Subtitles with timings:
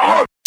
[0.00, 0.37] Hei,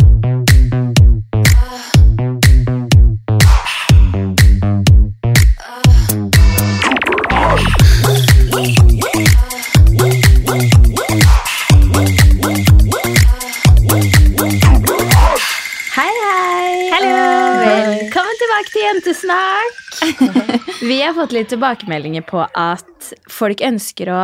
[21.22, 24.22] fått litt tilbakemeldinger på at folk ønsker å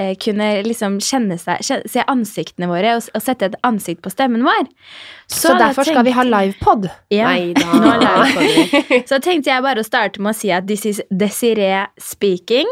[0.00, 4.12] eh, kunne liksom kjenne seg, kjenne, se ansiktene våre og, og sette et ansikt på
[4.12, 4.68] stemmen vår.
[5.30, 6.88] Så derfor skal vi ha livepod.
[7.14, 7.98] Ja, Neida.
[8.02, 8.14] da.
[9.10, 12.70] Så tenkte jeg bare å starte med å si at this is Desiree speaking.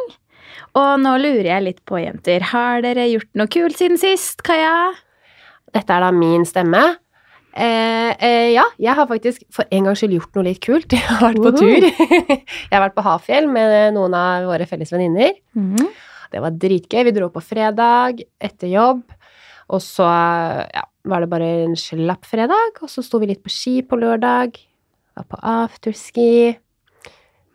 [0.78, 2.50] Og nå lurer jeg litt på, jenter.
[2.50, 4.90] Har dere gjort noe kult siden sist, Kaja?
[5.74, 6.82] Dette er da min stemme.
[7.56, 10.92] Eh, eh, ja, jeg har faktisk for en gangs skyld gjort noe litt kult.
[10.94, 11.86] Jeg har vært på tur.
[12.68, 15.34] jeg har vært på Hafjell med noen av våre felles venninner.
[15.58, 15.88] Mhm.
[16.28, 17.06] Det var dritgøy.
[17.08, 19.00] Vi dro på fredag etter jobb.
[19.72, 22.82] Og så ja, var det bare en slapp fredag.
[22.84, 24.58] Og så sto vi litt på ski på lørdag.
[25.16, 26.52] Var på afterski.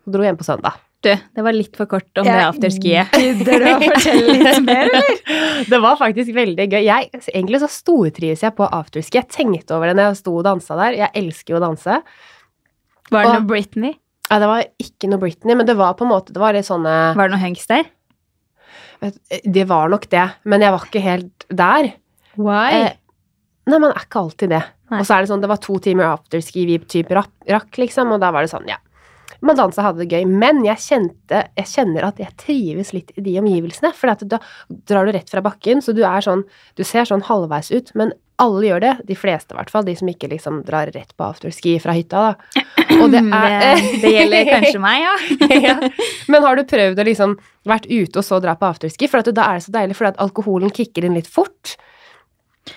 [0.08, 0.82] Og dro hjem på søndag.
[1.04, 2.36] Du, det var litt for kort om Ja.
[2.38, 3.16] det afterskiet.
[3.20, 5.18] Gidder du å fortelle litt mer, eller?
[5.74, 6.84] Det var faktisk veldig gøy.
[6.88, 9.20] Jeg, egentlig så stortrives jeg på afterski.
[9.20, 10.96] Jeg tenkte over det når jeg sto og dansa der.
[11.02, 11.98] Jeg elsker jo å danse.
[13.12, 13.98] Var det Og- noe Britney?
[14.32, 16.66] Ja, det var ikke noe Britney, men det var på en måte Det var litt
[16.66, 17.84] sånne Var det noe hunks der?
[19.44, 21.90] Det var nok det, men jeg var ikke helt der.
[22.40, 22.70] Why?
[22.72, 22.94] Eh,
[23.68, 24.62] nei, man er ikke alltid det.
[24.94, 25.02] Nei.
[25.02, 28.22] Og så er det sånn, det var to timer afterski vi typ rakk, liksom, og
[28.24, 28.80] da var det sånn, ja.
[29.44, 33.24] Man dansa hadde det gøy, men jeg kjente, jeg kjenner at jeg trives litt i
[33.26, 34.40] de omgivelsene, for da
[34.88, 36.46] drar du rett fra bakken, så du er sånn,
[36.80, 39.96] du ser sånn halvveis ut, men alle gjør det, de fleste i hvert fall, de
[39.98, 42.64] som ikke liksom drar rett på afterski fra hytta da.
[43.04, 43.84] Og det er...
[44.02, 45.14] det, gjelder kanskje meg, ja.
[45.68, 45.76] ja.
[46.32, 47.36] Men har du prøvd å liksom
[47.70, 49.10] vært ute og så dra på afterski?
[49.12, 51.76] For at da er det så deilig, for at alkoholen kicker inn litt fort.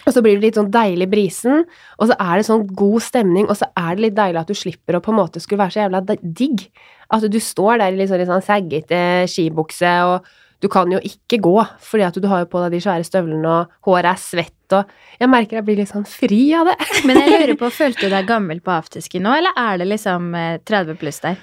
[0.06, 1.62] Og så blir det litt sånn deilig brisen,
[1.98, 4.58] og så er det sånn god stemning, og så er det litt deilig at du
[4.58, 6.66] slipper å på en måte skulle være så jævla digg.
[7.14, 10.26] At du står der i litt sånn, sånn saggete skibukse, og
[10.64, 13.52] du kan jo ikke gå, fordi at du har jo på deg de svære støvlene,
[13.52, 16.78] og håret er svett, og jeg merker jeg blir litt sånn fri av det.
[17.06, 20.32] Men jeg lurer på, følte du deg gammel på afterski nå, eller er det liksom
[20.34, 21.38] eh, 30 pluss der?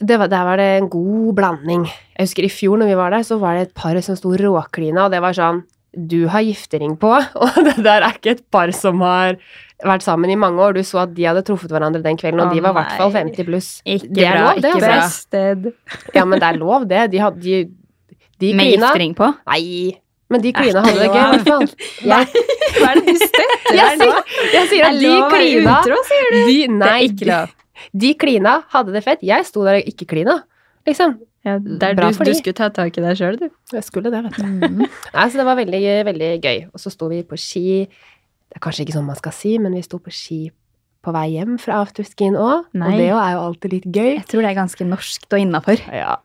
[0.00, 1.82] det var, der var det en god blanding.
[2.16, 4.32] Jeg husker i fjor når vi var der, så var det et par som sto
[4.32, 5.60] råklina, og det var sånn
[5.96, 7.10] Du har giftering på,
[7.42, 9.38] og det der er ikke et par som har
[9.82, 10.76] vært sammen i mange år.
[10.76, 12.94] Du så at de hadde truffet hverandre den kvelden, og Å, de var i hvert
[13.00, 13.70] fall 50 pluss.
[13.88, 15.42] Ikke Det er bra, lov, det, ikke altså.
[15.64, 15.72] bra.
[16.20, 17.02] Ja, men det er lov, det.
[17.14, 17.58] De hadde de,
[18.40, 19.30] de Med klina giftering på.
[19.50, 19.64] Nei,
[20.30, 21.66] men de klina hadde det gøy, i hvert fall.
[22.12, 22.20] Nei,
[22.76, 24.20] Hva er det du støtter jeg, sier,
[24.54, 27.56] jeg sier at de klina sier de, Nei, Det er ikke lov.
[28.04, 29.26] de klina hadde det fett.
[29.26, 30.38] Jeg sto der og ikke klina.
[30.86, 31.18] Liksom.
[31.46, 33.46] Ja, der Bra du, for du skulle ta tak i deg sjøl, du.
[33.72, 34.82] Jeg skulle det, vet du.
[35.16, 35.80] Nei, så det var veldig,
[36.10, 36.58] veldig gøy.
[36.74, 39.72] Og så sto vi på ski Det er kanskje ikke sånn man skal si, men
[39.78, 40.40] vi sto på ski
[41.00, 42.66] på vei hjem fra afterskien òg.
[42.76, 44.10] Og det er jo alltid litt gøy.
[44.18, 45.80] Jeg tror det er ganske norskt og innafor.
[45.96, 46.18] Ja.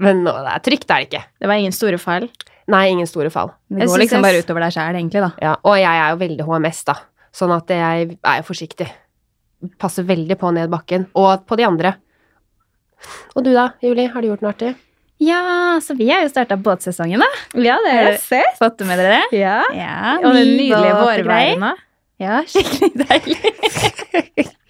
[0.00, 1.22] Men nå, det er trygt, er det ikke.
[1.40, 2.28] Det var ingen store fall.
[2.70, 3.54] Nei, ingen store fall.
[3.68, 5.30] Det går liksom jeg- bare utover deg sjæl, egentlig, da.
[5.40, 6.94] Ja, og jeg er jo veldig HMS, da.
[7.32, 8.90] Sånn at jeg er jo forsiktig.
[9.80, 11.06] Passer veldig på ned bakken.
[11.14, 11.94] Og på de andre.
[13.34, 14.08] Og du da, Julie?
[14.12, 14.74] Har du gjort noe artig?
[15.20, 15.40] Ja,
[15.84, 17.28] så vi har jo starta båtsesongen, da.
[17.60, 18.54] Ja, det har jeg sett.
[18.60, 19.18] Fått det med dere?
[19.36, 19.58] Ja.
[19.76, 21.74] Ja, Og det ny nydelige vårværet nå.
[22.20, 24.48] Ja, skikkelig deilig.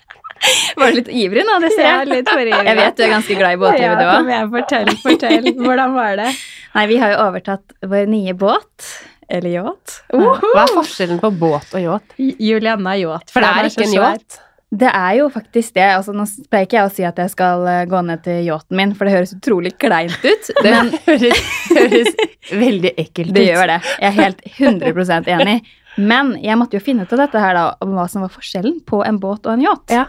[0.80, 2.56] Var du litt ivrig nå, det ser Ja, litt for ivrig.
[2.64, 4.30] Jeg vet du er ganske glad i båtlivet, du kom òg.
[4.32, 5.48] igjen, fortell, fortell.
[5.60, 6.28] Hvordan var det?
[6.76, 8.90] Nei, vi har jo overtatt vår nye båt.
[9.30, 10.00] Eller yacht.
[10.10, 12.16] Hva er forskjellen på båt og yacht?
[12.18, 13.30] Julianna yacht.
[13.30, 14.40] For det den er ikke en yacht.
[14.70, 15.82] Det er jo faktisk det.
[15.96, 18.78] Altså, nå pleier ikke jeg å si at jeg skal eh, gå ned til yachten
[18.78, 20.50] min, for det høres utrolig kleint ut.
[20.62, 21.40] Det Men høres,
[21.74, 22.12] høres
[22.54, 23.34] veldig ekkelt ut.
[23.34, 23.80] det gjør det.
[23.98, 25.56] Jeg er helt 100% enig.
[25.98, 28.78] Men jeg måtte jo finne ut av dette her da, om hva som var forskjellen
[28.86, 29.90] på en båt og en yacht.
[29.90, 30.06] Ja.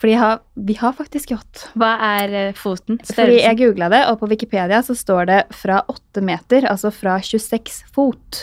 [0.00, 1.64] Fordi har, vi har faktisk yacht.
[1.80, 2.98] Hva er foten?
[3.00, 3.14] foten?
[3.14, 3.60] Fordi jeg Størrelsen?
[3.62, 8.42] googla det, og på Wikipedia så står det fra 8 meter, altså fra 26 fot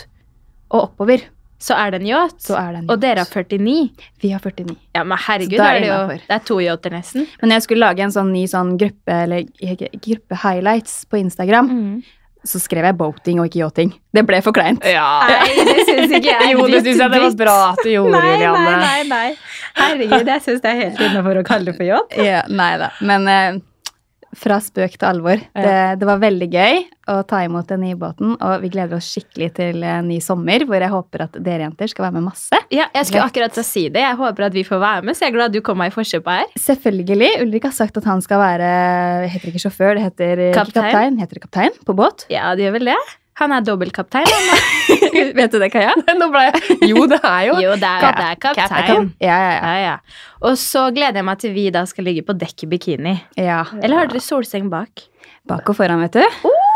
[0.72, 1.28] og oppover,
[1.62, 2.40] Så er det en yacht?
[2.42, 3.90] så er det en Og dere har 49?
[4.22, 4.74] Vi har 49.
[4.96, 6.00] Ja, men herregud, Så da er det jo.
[6.26, 7.28] Det er to yachter nesten.
[7.42, 9.46] Men jeg skulle lage en sånn ny sånn gruppe, eller
[10.02, 11.70] gruppe highlights på Instagram,
[12.42, 13.92] så skrev jeg boating og ikke yachting.
[14.12, 14.82] Det ble for kleint.
[14.82, 15.06] Ja.
[15.30, 16.52] Nei, det syns ikke jeg.
[16.56, 18.64] Jo, det syns jeg det var bra at du gjorde, Nei, Julianne.
[18.64, 19.28] nei, nei, nei.
[19.78, 22.16] Herregud, jeg syns det er helt innafor å kalle det for yacht.
[22.18, 22.90] Ja, nei da.
[23.06, 23.60] Men eh,
[24.36, 25.40] fra spøk til alvor.
[25.56, 26.78] Det, det var veldig gøy
[27.12, 30.64] å ta imot den nye båten, og vi gleder oss skikkelig til en ny sommer,
[30.68, 32.60] hvor jeg håper at dere jenter skal være med masse.
[32.72, 34.04] Ja, jeg skulle akkurat si det.
[34.04, 35.96] Jeg håper at vi får være med, så jeg er glad du kom meg i
[35.96, 36.52] forkjøpet her.
[36.68, 37.32] Selvfølgelig.
[37.44, 38.70] Ulrik har sagt at han skal være
[39.32, 40.86] heter ikke sjåfør, det heter Kaptein.
[40.88, 41.18] kaptein.
[41.22, 42.26] Heter det kaptein på båt?
[42.32, 43.00] Ja, det gjør vel det.
[43.40, 44.26] Han er dobbeltkaptein.
[45.38, 45.94] Vet du det, Kaja?
[46.20, 48.68] Nå ble jeg Jo, det er jo Jo, det er, Kap- det er kaptein.
[48.68, 49.08] kaptein.
[49.24, 49.94] Ja, ja, Ja, ja.
[50.44, 53.14] Og så gleder jeg meg til vi da skal ligge på dekk i bikini.
[53.40, 53.62] ja.
[53.80, 55.06] Eller har dere solseng bak?
[55.48, 56.22] Bak og foran, vet du.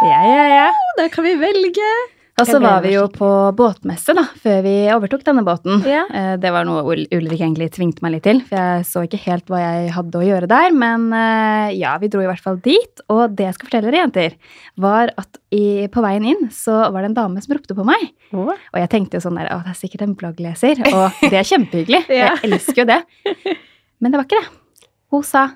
[0.09, 0.67] Ja, ja, ja.
[0.99, 1.91] Da kan vi velge.
[2.37, 5.79] Og så var vi jo på båtmesse da, før vi overtok denne båten.
[5.89, 6.03] Ja.
[6.13, 9.49] Eh, Det var noe Ulrik egentlig tvingte meg litt til, for jeg så ikke helt
[9.49, 10.75] hva jeg hadde å gjøre der.
[10.77, 13.01] Men eh, ja, vi dro i hvert fall dit.
[13.09, 14.37] Og det jeg skal fortelle dere, jenter,
[14.77, 18.05] var at i, på veien inn så var det en dame som ropte på meg.
[18.75, 21.51] Og jeg tenkte jo sånn der, å, det er sikkert en bloggleser, og det er
[21.55, 22.05] kjempehyggelig.
[22.13, 22.35] Ja.
[22.37, 23.01] Jeg elsker jo det.
[23.97, 24.93] Men det var ikke det.
[25.15, 25.49] Hun sa,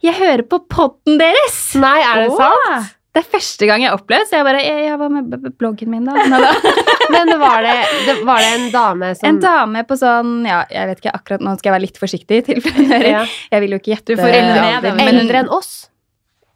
[0.00, 1.60] jeg hører på podden deres!
[1.76, 2.40] Nei, er det oh.
[2.40, 2.98] sant?
[3.12, 5.90] Det er første gang jeg har opplevd, så jeg bare, jeg, hva var med bloggen
[5.92, 6.14] min da.
[6.32, 6.74] Nei, da.
[7.12, 7.74] Men var det,
[8.06, 11.44] det, var det en dame som En dame på sånn, ja, jeg vet ikke akkurat,
[11.44, 13.24] nå skal jeg være litt forsiktig i tilfelle Ja.
[13.52, 15.72] Jeg vil jo ikke gjette Du får eldre, med det, men Eldre enn oss?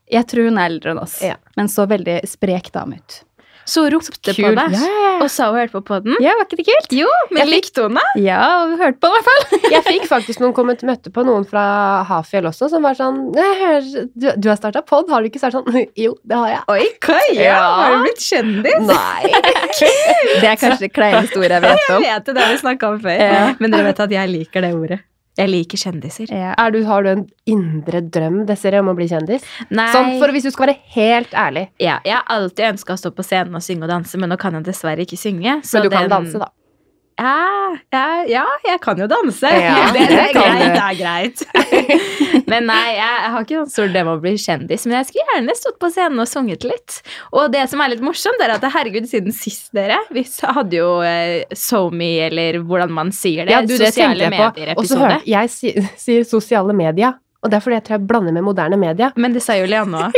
[0.07, 1.17] jeg tror hun er eldre enn oss.
[1.25, 1.37] Ja.
[1.59, 3.21] Men så veldig sprek dame ut.
[3.67, 4.91] Så hun ropte på deg ja.
[5.19, 6.15] og sa hun hørte på podden.
[6.23, 6.93] Ja, var ikke det kult?
[6.95, 8.05] Jo, men likte hun det?
[8.23, 9.63] Ja, vi hørte på det i hvert fall.
[9.75, 11.65] Jeg fikk faktisk noen kommet, møtte på noen fra
[12.07, 15.43] Hafjell også, som var sånn «Jeg hører, du, du har starta pod, har du ikke
[15.43, 15.91] starta sånn?
[16.07, 16.63] Jo, det har jeg.
[16.77, 17.35] Oi, Kaja!
[17.41, 17.59] Ja.
[17.81, 18.87] Har du blitt kjendis?
[18.87, 19.35] Nei.
[20.37, 22.05] Det er kanskje det kleineste ordet jeg vet om.
[22.05, 23.21] Jeg vet det, det har vi snakka om før.
[23.21, 23.45] Ja.
[23.59, 25.01] Men dere vet at jeg liker det ordet.
[25.37, 26.31] Jeg liker kjendiser.
[26.33, 26.55] Ja.
[26.73, 29.45] Du, har du en indre drøm Desiree, om å bli kjendis?
[29.69, 31.69] Nei, Sånn, for Hvis du skal være helt ærlig.
[31.83, 34.39] ja, Jeg har alltid ønska å stå på scenen og synge og danse, men nå
[34.41, 35.61] kan jeg dessverre ikke synge.
[35.63, 36.49] så Men du kan danse, da.
[37.17, 39.49] Ja, ja, ja, jeg kan jo danse.
[39.49, 42.45] Ja, det, det, er greit, det er greit.
[42.51, 45.25] men nei, jeg, har ikke noen stor drøm om å bli kjendis, men jeg skulle
[45.33, 46.99] gjerne stått på scenen og sunget litt.
[47.33, 50.91] Og det som er litt morsomt, er at herregud, siden sist dere Vi hadde jo
[51.01, 53.57] uh, SoMe, eller hvordan man sier det.
[53.57, 55.21] Ja, du, det sosiale medier-episode.
[55.33, 58.79] jeg si, sier sosiale medier, og det er fordi jeg tror jeg blander med moderne
[58.81, 59.11] media.
[59.21, 60.17] Men det sa jo Leanne òg.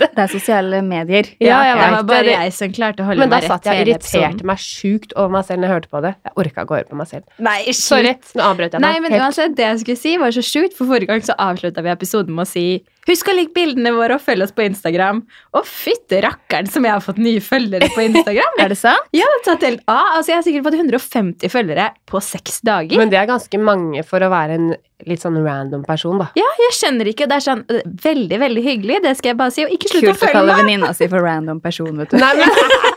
[0.00, 0.08] det.
[0.16, 1.28] Det er sosiale medier.
[1.42, 3.30] Ja, jeg det var bare jeg som klarte å holde meg rett.
[3.30, 5.92] Men da meg satt jeg og irriterte meg sjukt over meg selv når jeg hørte
[5.92, 6.12] på det.
[6.26, 7.28] Jeg orka ikke å høre på meg selv.
[7.46, 8.86] Nei, Sorry, nå avbrøt jeg deg.
[8.86, 11.84] Nei, men uansett, det jeg skulle si var så sjukt, for forrige gang så avslutta
[11.86, 12.66] vi episoden med å si
[13.06, 15.20] Husk å like bildene våre og følge oss på Instagram.
[15.54, 18.58] Å, fytti rakkeren som jeg har fått nye følgere på Instagram.
[18.62, 19.06] Er det sant?
[19.16, 20.16] Ja, tatt helt av.
[20.18, 22.98] Altså, jeg har sikkert fått 150 følgere på seks dager.
[22.98, 24.68] Men det er ganske mange for å være en
[25.06, 26.30] litt sånn random person, da.
[26.38, 27.26] ja, jeg skjønner ikke.
[27.28, 27.64] Det er sånn
[28.02, 29.00] veldig, veldig hyggelig.
[29.04, 29.64] Det skal jeg bare si.
[29.66, 30.20] Og ikke slutt å følge meg!
[30.20, 32.18] Kult å kalle venninna si for random person, vet du.
[32.22, 32.48] Nei, men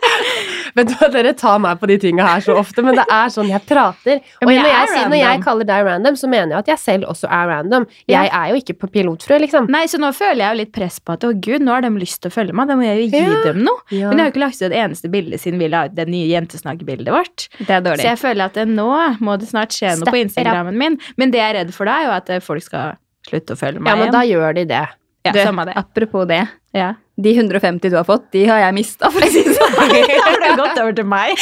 [0.76, 3.30] Vet du hva, Dere tar meg på de tinga her så ofte, men det er
[3.34, 4.20] sånn jeg prater.
[4.44, 6.68] Og jeg når, jeg er sier, når jeg kaller deg random, så mener jeg at
[6.74, 7.88] jeg selv også er random.
[8.08, 9.70] Jeg er jo ikke på pilotfrø, liksom.
[9.70, 11.90] Nei, så nå føler jeg jo litt press på at å gud, nå har de
[11.98, 12.68] lyst til å følge meg.
[12.70, 13.42] Da må jeg jo gi Ja.
[13.50, 13.80] dem noe.
[13.92, 16.08] Men jeg har jo ikke lagt ut et eneste bilde siden vi la ut det
[16.08, 17.48] nye jentesnakkebildet vårt.
[17.60, 18.04] Det er dårlig.
[18.06, 18.90] Så jeg føler at nå
[19.20, 20.22] må det snart skje noe Step på.
[20.24, 21.00] Instagrammen min.
[21.18, 23.60] Men det jeg er redd for da, er jo at eh, folk skal slutte å
[23.60, 24.16] følge meg Ja, men igjen.
[24.16, 24.84] da gjør de det.
[25.26, 25.74] ja, Du, samme det.
[25.78, 26.48] apropos det.
[26.74, 26.94] Ja.
[27.20, 29.76] De 150 du har fått, de har jeg mista, for å si det sånn.
[29.80, 31.36] Har det gått over til meg.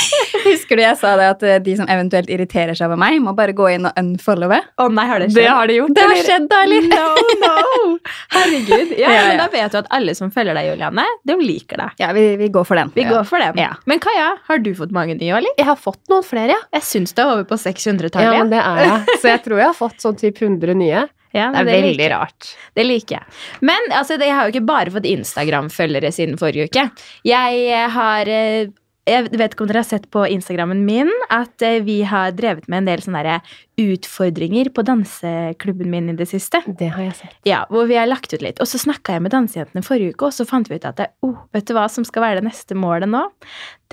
[0.43, 3.33] Husker du jeg sa det at eh, de som eventuelt irriterer seg over meg, må
[3.37, 4.57] bare gå inn og unfollowe?
[4.57, 5.37] Å nei, har det skjedd?
[5.41, 5.93] Det har de gjort.
[5.97, 6.87] Det har skjedd, da, eller?
[6.91, 7.07] No,
[7.43, 7.97] no!
[8.35, 8.93] Herregud.
[8.97, 9.25] Ja, Ja, ja.
[9.29, 11.97] men da vet du at alle som følger deg, Juliane, de liker deg.
[12.01, 12.91] Ja, vi, vi går for den.
[12.97, 13.59] Vi går for den.
[13.61, 13.73] Ja.
[13.89, 15.53] Men Kaja, har du fått mange nye, eller?
[15.59, 16.61] Jeg har fått noen flere, ja.
[16.77, 18.33] Jeg syns du er over på 600-tallet.
[18.33, 19.19] Ja, men det er jeg.
[19.21, 21.05] Så jeg tror jeg har fått sånn typ 100 nye.
[21.35, 22.49] Ja, Det er det veldig liker rart.
[22.77, 23.37] Det liker jeg.
[23.67, 26.89] Men altså, jeg har jo ikke bare fått Instagram-følgere siden forrige uke.
[27.27, 28.75] Jeg eh, har eh,
[29.07, 32.67] jeg vet ikke om dere har sett på Instagrammen min at eh, vi har drevet
[32.67, 33.37] med en del sånne
[33.79, 36.61] utfordringer på danseklubben min i det siste.
[36.67, 37.37] Det har jeg sett.
[37.47, 38.59] Ja, hvor vi har lagt ut litt.
[38.63, 41.09] Og så snakka jeg med dansejentene forrige uke, og så fant vi ut at det,
[41.23, 43.23] oh, vet du hva som skal være det neste målet nå?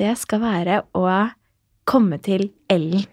[0.01, 1.07] Det skal være å
[1.87, 3.07] komme til Ellen.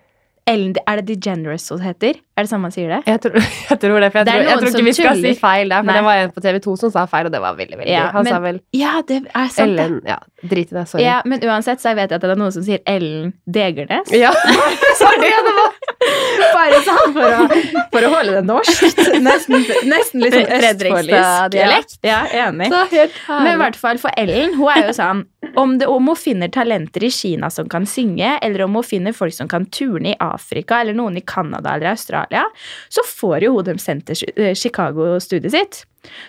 [0.49, 2.17] Ellen, Er det DeGeneres hun heter?
[2.41, 2.99] Er det sånn man sier det?
[3.05, 3.35] Jeg tror,
[3.69, 5.35] jeg tror det, for jeg Det tror, jeg tror ikke vi skal tuller.
[5.35, 5.97] si feil der, for Nei.
[5.99, 8.25] det var en på TV2 som sa feil, og det var veldig, veldig Ja, Han
[8.25, 9.77] men- sa vel Ja, det er sant.
[9.77, 10.87] Ellen Ja, drit i det.
[10.89, 11.03] Sorry.
[11.05, 14.09] Ja, men uansett så vet jeg at det er noen som sier Ellen Degernes.
[14.17, 14.31] Ja,
[15.03, 15.77] sorry, ja, det var
[16.51, 17.43] Bare sånn for å,
[17.93, 18.97] for å holde det norskt.
[19.21, 21.97] Nesten, nesten litt sånn Fredrikstad-dialekt.
[22.01, 22.69] Ja, ja, enig.
[22.71, 25.21] så helt Men i hvert fall for Ellen, hun er jo sånn
[25.57, 29.13] om, det, om hun finner talenter i Kina som kan synge, eller om hun finner
[29.13, 32.30] folk som kan turne i Afrika, eller noen i Canada eller Australia,
[32.91, 35.81] så får jo hun dem sendt eh, Chicago-studiet sitt.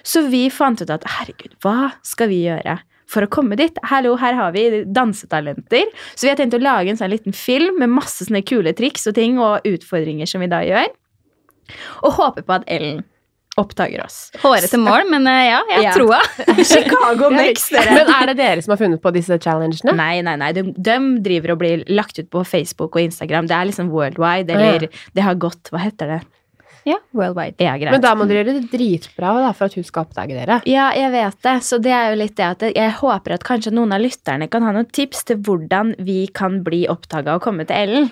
[0.06, 2.78] Så vi fant ut at herregud, hva skal vi gjøre?
[3.12, 3.76] For å komme dit.
[3.90, 5.90] Hallo, her har vi dansetalenter.
[6.14, 9.04] Så vi har tenkt å lage en sånn liten film med masse sånne kule triks
[9.10, 10.88] og ting og utfordringer som vi da gjør.
[12.06, 13.02] Og håper på at Ellen
[13.60, 14.30] oppdager oss.
[14.42, 16.20] Hårete mål, men eh, ja, jeg har troa.
[16.72, 17.96] Chicago next, dere!
[17.98, 19.96] Men er det dere som har funnet på disse challengene?
[19.98, 20.52] Nei, nei, nei.
[20.56, 23.50] De, de driver og blir lagt ut på Facebook og Instagram.
[23.50, 24.76] Det er liksom worldwide, Å, ja.
[24.76, 26.22] eller det har gått Hva heter det?
[26.88, 27.62] Ja, worldwide.
[27.62, 27.92] Ja, greit.
[27.94, 30.58] Men da må dere gjøre det dritbra da, for at hun skal oppdage dere.
[30.66, 31.54] Ja, jeg vet det.
[31.62, 34.66] Så det er jo litt det at jeg håper at kanskje noen av lytterne kan
[34.66, 38.10] ha noen tips til hvordan vi kan bli oppdaga og komme til Ellen.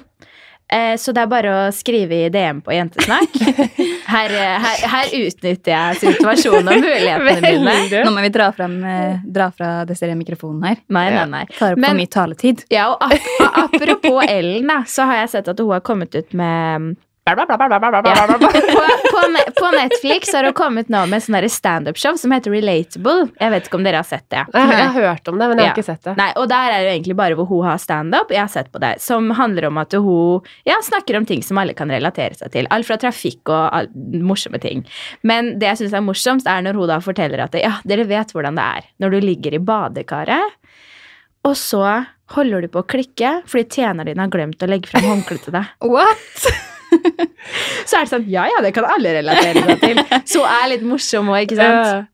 [0.73, 3.33] Eh, så det er bare å skrive i DM på Jentesnakk.
[4.11, 7.75] Her, eh, her, her utnytter jeg situasjonen og mulighetene mine.
[8.07, 10.81] Nå må vi dra, frem, eh, dra fra Desiree mikrofonen her.
[10.91, 11.27] Nei, nei, Ja.
[11.31, 11.45] nei.
[11.59, 12.65] Tar opp Men- for mye taletid.
[12.75, 16.35] Ja, og ap apropos Ellen, da, så har jeg sett at hun har kommet ut
[16.35, 16.97] med
[17.29, 18.27] Ja.
[18.27, 18.49] på,
[19.13, 19.21] på,
[19.61, 23.29] på Netflix har hun kommet nå med sånn standup-show som heter Relatable.
[23.39, 24.41] Jeg vet ikke om dere har sett det.
[24.55, 25.75] Jeg, jeg har hørt om det, men jeg har Ja.
[25.77, 26.15] ikke sett det.
[26.19, 28.33] Nei, og der er det egentlig bare hvor hun har standup.
[28.35, 28.95] Jeg har sett på det.
[29.05, 32.71] Som handler om at hun ja, snakker om ting som alle kan relatere seg til.
[32.75, 33.91] Alt fra trafikk og all,
[34.27, 34.83] morsomme ting.
[35.23, 38.33] Men det jeg syns er morsomst, er når hun da forteller at ja, dere vet
[38.35, 40.57] hvordan det er når du ligger i badekaret,
[41.47, 41.85] og så
[42.35, 45.57] holder du på å klikke fordi tjeneren din har glemt å legge frem håndkleet til
[45.57, 45.71] deg.
[45.85, 46.51] What?
[47.89, 50.01] Så er det sånn Ja, ja, det kan alle relatere seg til.
[50.29, 52.09] Så er litt morsom òg, ikke sant?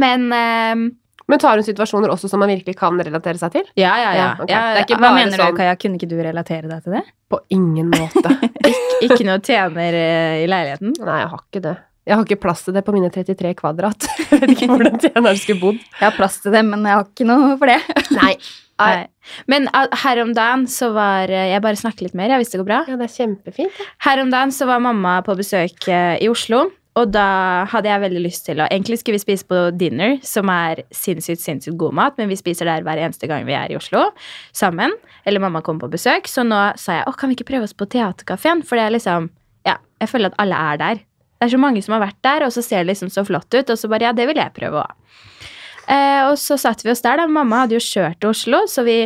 [0.00, 0.84] Men um,
[1.30, 3.68] Men tar hun situasjoner også som man virkelig kan relatere seg til?
[3.80, 4.24] ja, ja, ja.
[4.24, 4.50] Ja, ok.
[4.50, 5.76] ja, Hva mener sånn- du, Kaja?
[5.80, 7.04] Kunne ikke du relatere deg til det?
[7.32, 8.34] På ingen måte.
[9.04, 10.92] Ikke noe tjener eh, i leiligheten.
[11.04, 11.72] Nei, jeg har ikke det.
[12.04, 14.06] Jeg har ikke plass til det på mine 33 kvadrat.
[14.30, 15.78] Jeg vet ikke hvordan tjeneren skulle bodd.
[15.80, 17.78] Jeg har plass til det, men jeg har ikke noe for det.
[18.18, 18.34] Nei.
[18.80, 19.06] Nei.
[19.50, 22.60] Men her om dagen så var eh, Jeg bare snakker litt mer, jeg, hvis det
[22.60, 22.80] går bra.
[22.90, 23.84] Ja, det er kjempefint.
[24.02, 26.66] Her om dagen så var mamma på besøk eh, i Oslo.
[26.94, 30.50] Og da hadde jeg veldig lyst til å Egentlig skulle vi spise på dinner, som
[30.52, 33.78] er sinnssykt sinnssykt god mat, men vi spiser der hver eneste gang vi er i
[33.78, 34.06] Oslo
[34.54, 34.94] sammen.
[35.26, 36.30] Eller mamma kommer på besøk.
[36.30, 38.62] Så nå sa jeg å, kan vi ikke prøve oss på Theatercaféen?
[38.66, 39.32] For det er liksom
[39.66, 41.02] Ja, jeg føler at alle er der.
[41.34, 43.50] Det er så mange som har vært der, og så ser det liksom så flott
[43.50, 43.70] ut.
[43.70, 45.50] Og så bare ja, det vil jeg prøve òg.
[45.90, 47.28] Eh, og så satte vi oss der, da.
[47.30, 49.04] Mamma hadde jo kjørt til Oslo, så vi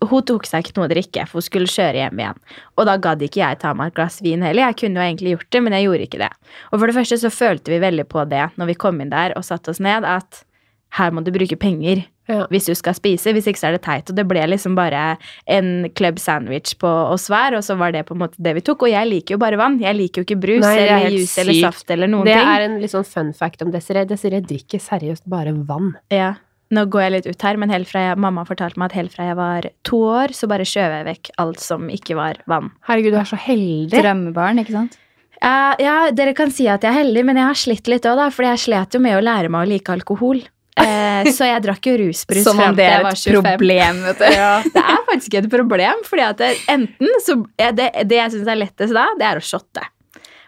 [0.00, 2.38] hun tok seg ikke noe å drikke, for hun skulle kjøre hjem igjen.
[2.78, 4.70] Og da gadd ikke jeg ta meg et glass vin heller.
[4.70, 6.30] Jeg kunne jo egentlig gjort det, men jeg gjorde ikke det.
[6.70, 9.34] Og for det første så følte vi veldig på det når vi kom inn der
[9.36, 10.44] og satte oss ned, at
[10.98, 12.46] her må du bruke penger Ja.
[12.50, 13.32] hvis du skal spise.
[13.34, 14.10] Hvis ikke så er det teit.
[14.10, 15.16] Og det ble liksom bare
[15.50, 18.60] en club sandwich på oss hver, og så var det på en måte det vi
[18.60, 18.82] tok.
[18.86, 19.80] Og jeg liker jo bare vann.
[19.82, 22.48] Jeg liker jo ikke brus Nei, er eller juice eller saft eller noen Det ting.
[22.52, 24.04] er en litt sånn fun fact om Desiree.
[24.06, 25.96] Desiree drikker seriøst bare vann.
[26.10, 26.34] Ja.
[26.70, 29.12] Nå går jeg litt ut her, men helt fra jeg, mamma fortalte meg at helt
[29.12, 32.70] fra jeg var to år, så bare skjøv jeg vekk alt som ikke var vann.
[32.86, 33.90] Herregud, du er så heldig.
[33.90, 34.94] Drømmebarn, ikke sant?
[35.42, 38.14] Ja, ja, dere kan si at jeg er heldig, men jeg har slitt litt òg,
[38.22, 38.30] da.
[38.30, 40.44] For jeg slet jo med å lære meg å like alkohol.
[40.80, 43.24] Eh, så jeg drakk jo rusbrus Som frem om til det jeg er var et
[43.24, 43.46] 25.
[43.46, 44.68] problem, vet du.
[44.74, 48.52] Det er faktisk et problem, fordi at det, enten så ja, det, det jeg syns
[48.52, 49.86] er lettest da, det er å shotte.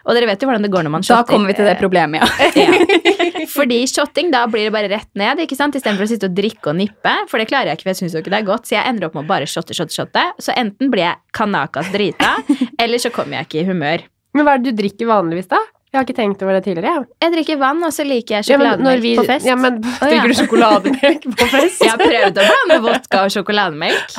[0.03, 1.23] Og dere vet jo hvordan det går når man shotter.
[1.23, 2.49] Da kommer vi til det problemet, ja.
[2.63, 3.45] Ja.
[3.53, 5.75] Fordi shotting, da blir det bare rett ned, ikke sant?
[5.77, 7.13] istedenfor å sitte og drikke og nippe.
[7.31, 8.67] For det klarer jeg ikke, for jeg syns jo ikke det er godt.
[8.67, 10.25] Så jeg ender opp med å bare shotte, shotte, shotte.
[10.43, 12.33] Så enten blir jeg kanakas drita,
[12.83, 14.03] eller så kommer jeg ikke i humør.
[14.33, 15.61] Men hva er det du drikker vanligvis, da?
[15.93, 16.91] Jeg har ikke tenkt over det tidligere.
[16.97, 17.05] jeg.
[17.21, 19.45] Jeg drikker vann, og så liker jeg Ja, sjokolademelk vi- på fest.
[19.45, 19.75] Ja, men.
[20.01, 21.83] Drikker du sjokolademelk på fest?
[21.85, 24.15] Jeg har prøvd å blande vodka og sjokolademelk.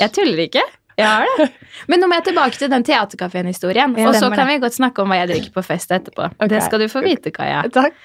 [0.00, 0.62] Jeg tuller ikke.
[0.96, 1.50] Jeg har det.
[1.88, 3.94] Men nå må jeg tilbake til den teaterkafeen-historien.
[4.06, 6.26] Og så kan vi godt snakke om hva jeg drikker på fest etterpå.
[6.36, 6.48] Okay.
[6.52, 7.62] Det skal du få vite, Kaja.
[7.76, 7.96] Takk.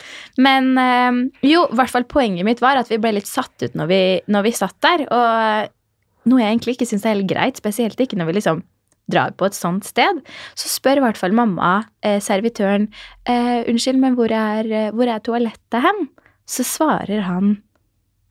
[0.44, 3.76] Men eh, jo, i hvert fall poenget mitt var at vi ble litt satt ut
[3.76, 5.04] når vi, når vi satt der.
[5.08, 8.64] Og noe jeg egentlig ikke syns er helt greit, spesielt ikke når vi liksom
[9.12, 10.22] drar på et sånt sted,
[10.58, 12.90] så spør i hvert fall mamma eh, servitøren
[13.30, 16.08] eh, unnskyld, men hvor er, eh, hvor er toalettet hen?
[16.48, 17.58] Så svarer han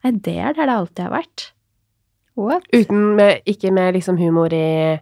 [0.05, 1.51] nei, det er der det alltid har vært.
[2.37, 2.67] What?
[2.73, 4.99] Uten med, ikke med liksom humor i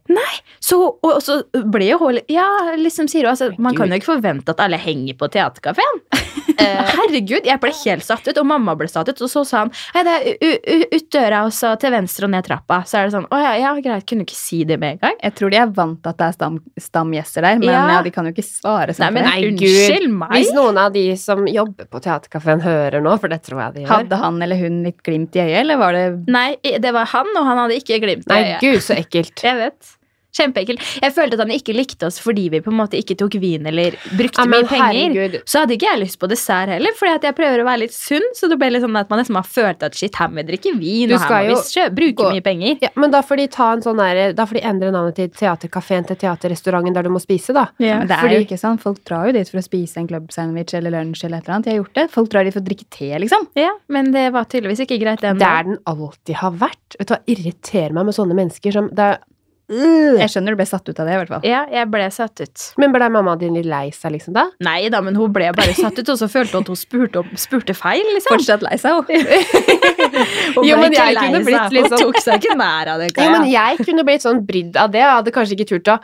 [0.63, 2.48] Så, og, og så ble jo hun Ja,
[2.80, 6.01] liksom sier hun altså, Man kan jo ikke forvente at alle henger på teaterkafeen.
[6.56, 9.20] Eh, herregud, jeg ble helt satt ut, og mamma ble satt ut.
[9.25, 12.46] Og så sa han Hei, det er ut døra, og så til venstre og ned
[12.48, 12.77] trappa.
[12.88, 15.01] Så er det sånn Å ja, ja, greit, kunne du ikke si det med en
[15.01, 15.18] gang?
[15.20, 17.82] Jeg tror de er vant til at det er stam, stamgjester der, men Ja.
[17.98, 18.00] ja.
[18.06, 19.04] de kan jo ikke svare sånn.
[19.04, 19.27] Nei, men.
[19.27, 20.15] Nei, unnskyld Gud.
[20.22, 20.32] meg.
[20.38, 23.84] Hvis noen av de som jobber på teaterkafeen hører nå, for det tror jeg de
[23.84, 27.12] gjør Hadde han eller hun litt glimt i øyet, eller var det Nei, det var
[27.12, 28.60] han, og han hadde ikke glimt i Nei, øyet.
[28.62, 29.44] gud, så ekkelt.
[29.48, 29.94] Jeg vet.
[30.36, 30.82] Kjempeekkelt.
[31.01, 33.65] Jeg følte at han ikke likte oss fordi vi på en måte ikke tok vin
[33.72, 34.94] eller brukte Ja, men mye penger.
[35.15, 35.38] herregud.
[35.48, 37.94] Så hadde ikke jeg lyst på dessert heller, fordi at jeg prøver å være litt
[37.96, 38.25] sunn.
[38.36, 40.48] Så det ble litt sånn at man nesten har følt at shit, her må vi
[40.51, 42.77] drikke vin, Du og her skal må vi bruke gå- mye penger.
[42.82, 45.30] Ja, men da får de ta en sånn der, da får de endre navnet til
[45.30, 47.68] Teatercaféen til Teaterrestauranten der du må spise, da.
[47.80, 48.82] Ja, det er fordi- jo ikke sant.
[48.82, 51.65] Folk drar jo dit for å spise en clubsandwich eller lunsj eller et eller annet.
[51.65, 52.12] Jeg har gjort det.
[52.12, 53.48] Folk drar dit for å drikke te, liksom.
[53.56, 56.98] Ja, men det var tydeligvis ikke greit den Der den alltid har vært.
[57.00, 59.18] Vet du hva, irriterer meg med sånne mennesker som det er.
[59.65, 61.45] Jeg skjønner du ble satt ut av det, i hvert fall.
[61.48, 62.65] Ja, jeg ble satt ut.
[62.77, 64.43] Men ble mamma din litt lei seg, liksom, da?
[64.62, 67.24] Nei da, men hun ble bare satt ut, og så følte hun at hun spurte,
[67.24, 68.36] om- spurte feil, liksom.
[68.36, 69.05] Fortsatt lei seg, hun.
[70.55, 73.10] Hun Jo, men jeg kunne blitt litt Hun sånn- tok seg ikke nær av det.
[73.17, 75.01] Jo, men jeg kunne blitt sånn brydd av det.
[75.01, 75.98] Jeg hadde kanskje ikke turt å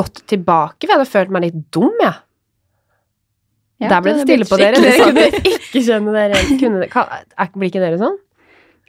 [0.00, 2.16] gått tilbake, for jeg hadde følt meg litt dum, jeg.
[3.84, 4.80] Ja, Der ble det stille på dere.
[4.80, 7.52] skikkelig Dere kunne ikke kjenne dere igjen.
[7.54, 8.16] Blir ikke dere sånn?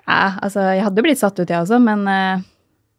[0.10, 2.42] Ja, altså, jeg hadde blitt satt ut, jeg også, men eh,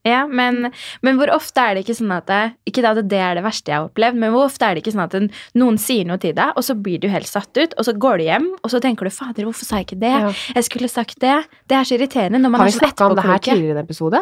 [0.06, 0.70] Ja, men,
[1.04, 2.38] men hvor ofte er det ikke sånn at det,
[2.70, 4.94] Ikke at det er det verste jeg har opplevd, men hvor ofte er det ikke
[4.94, 5.16] sånn at
[5.60, 8.16] noen sier noe til deg, og så blir du helt satt ut, og så går
[8.22, 10.32] du hjem, og så tenker du 'fader, hvorfor sa jeg ikke det?' Ja.
[10.56, 11.36] Jeg skulle sagt det.
[11.68, 13.76] Det er så irriterende når man Har er vi sånn snakka om det her tidligere
[13.76, 14.20] i en episode?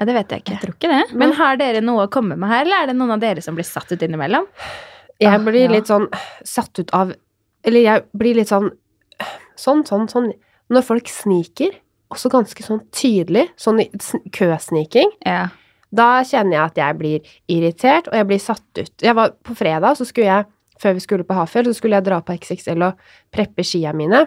[0.00, 0.52] Ja, det vet jeg ikke.
[0.56, 1.14] jeg tror ikke det.
[1.14, 3.54] Men har dere noe å komme med her, eller er det noen av dere som
[3.54, 4.46] blir satt ut innimellom?
[5.20, 6.08] Jeg Ah, blir litt sånn
[6.42, 7.12] satt ut av
[7.62, 8.70] Eller jeg blir litt sånn
[9.54, 10.32] Sånn, sånn, sånn
[10.70, 11.74] Når folk sniker,
[12.10, 13.80] også ganske sånn tydelig, sånn
[14.34, 15.48] køsniking, Ja.
[15.92, 18.92] da kjenner jeg at jeg blir irritert, og jeg blir satt ut.
[19.02, 20.44] Jeg var På fredag så skulle jeg,
[20.80, 22.94] før vi skulle på Hafjell, så skulle jeg dra på XXL og
[23.32, 24.26] preppe skia mine.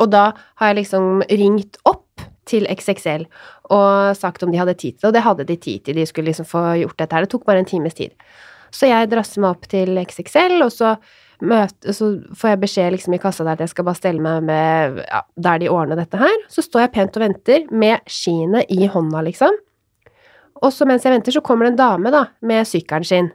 [0.00, 2.06] Og da har jeg liksom ringt opp
[2.46, 3.26] til XXL
[3.70, 5.94] og sagt om de hadde tid til det, og det hadde de tid til.
[5.94, 7.22] De skulle liksom få gjort dette her.
[7.26, 8.10] Det tok bare en times tid.
[8.72, 10.96] Så jeg drasser meg opp til XXL, og så,
[11.46, 14.44] møte, så får jeg beskjed liksom i kassa der at jeg skal bare stelle meg
[14.48, 16.36] med ja, der de ordner dette her.
[16.52, 19.56] Så står jeg pent og venter med skiene i hånda, liksom.
[20.60, 23.30] Og så mens jeg venter, så kommer det en dame da, med sykkelen sin.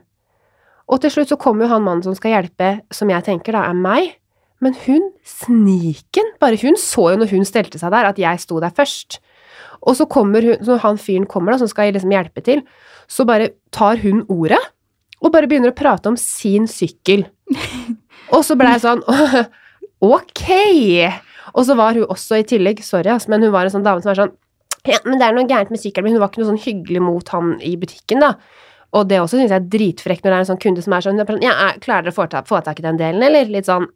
[0.86, 3.64] Og til slutt så kommer jo han mannen som skal hjelpe, som jeg tenker da
[3.66, 4.12] er meg.
[4.62, 8.60] Men hun, sniken, bare hun så jo når hun stelte seg der, at jeg sto
[8.62, 9.18] der først.
[9.82, 12.62] Og så kommer hun, når han fyren kommer da, som skal liksom hjelpe til,
[13.10, 14.62] så bare tar hun ordet,
[15.22, 17.24] og bare begynner å prate om sin sykkel.
[18.34, 19.02] Og så ble jeg sånn,
[20.02, 20.48] ok!
[21.56, 24.02] Og så var hun også i tillegg, sorry ass, men hun var en sånn dame
[24.02, 24.32] som var sånn,
[24.86, 27.00] ja, men det er noe gærent med sykkelen min, hun var ikke noe sånn hyggelig
[27.02, 28.34] mot han i butikken da.
[28.94, 31.06] Og det også syns jeg er dritfrekt når det er en sånn kunde som er
[31.06, 33.48] sånn, ja, klarer dere å få ta- få tak i den delen, eller?
[33.50, 33.88] Litt sånn,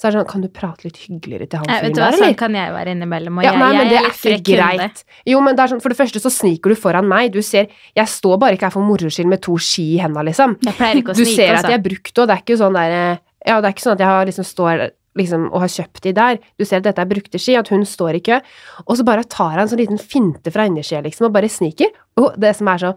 [0.00, 2.36] så er det sånn, kan du prate litt hyggeligere til han fyren du hva, Sånn
[2.40, 3.40] kan jeg være innimellom.
[3.42, 5.02] Og Ja, jeg, nei, men jeg det er frekk greit.
[5.28, 7.34] Jo, men det er sånn, for det første så sniker du foran meg.
[7.34, 10.24] Du ser, jeg står bare ikke her for moro skyld med to ski i henda,
[10.24, 10.56] liksom.
[10.64, 12.56] Jeg pleier ikke å snike, Du ser at jeg er brukt, og det er ikke
[12.62, 12.96] sånn der
[13.44, 14.86] Ja, det er ikke sånn at jeg har liksom står
[15.20, 16.40] liksom og har kjøpt de der.
[16.56, 18.40] Du ser at dette er brukte ski, at hun står i kø,
[18.86, 21.92] og så bare tar han en sånn liten finte fra innersida, liksom, og bare sniker.
[22.16, 22.96] Og det som er så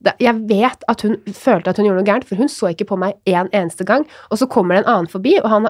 [0.00, 2.96] Jeg vet at hun følte at hun gjorde noe gærent, for hun så ikke på
[2.96, 4.06] meg en eneste gang.
[4.32, 5.68] Og så kommer det en annen forbi, og han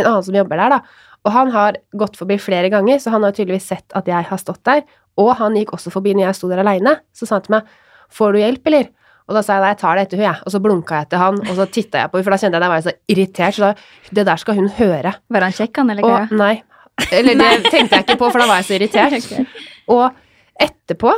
[0.00, 1.10] en annen som jobber der, da.
[1.24, 4.40] Og han har gått forbi flere ganger, så han har tydeligvis sett at jeg har
[4.40, 4.84] stått der.
[5.20, 6.98] Og han gikk også forbi når jeg sto der aleine.
[7.16, 7.72] Så sa han til meg
[8.12, 8.90] 'Får du hjelp, eller?'
[9.24, 10.42] Og da sa jeg nei, jeg tar det etter hun, jeg.
[10.44, 12.58] Og så blunka jeg til han, og så titta jeg på henne, for da kjente
[12.58, 13.54] jeg at jeg var så irritert.
[13.56, 13.70] Så da,
[14.18, 15.12] det der skal hun høre.
[15.30, 16.28] Var han kjekk, han, eller Og hva?
[16.30, 16.62] nei.
[17.10, 19.16] Eller det tenkte jeg ikke på, for da var jeg så irritert.
[19.24, 19.46] okay.
[19.88, 20.12] Og
[20.60, 21.14] etterpå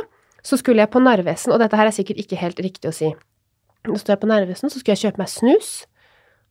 [0.47, 3.11] så skulle jeg på Narvesen, og dette her er sikkert ikke helt riktig å si.
[3.87, 5.71] Nå står jeg på Narvesen, så skulle jeg kjøpe meg snus.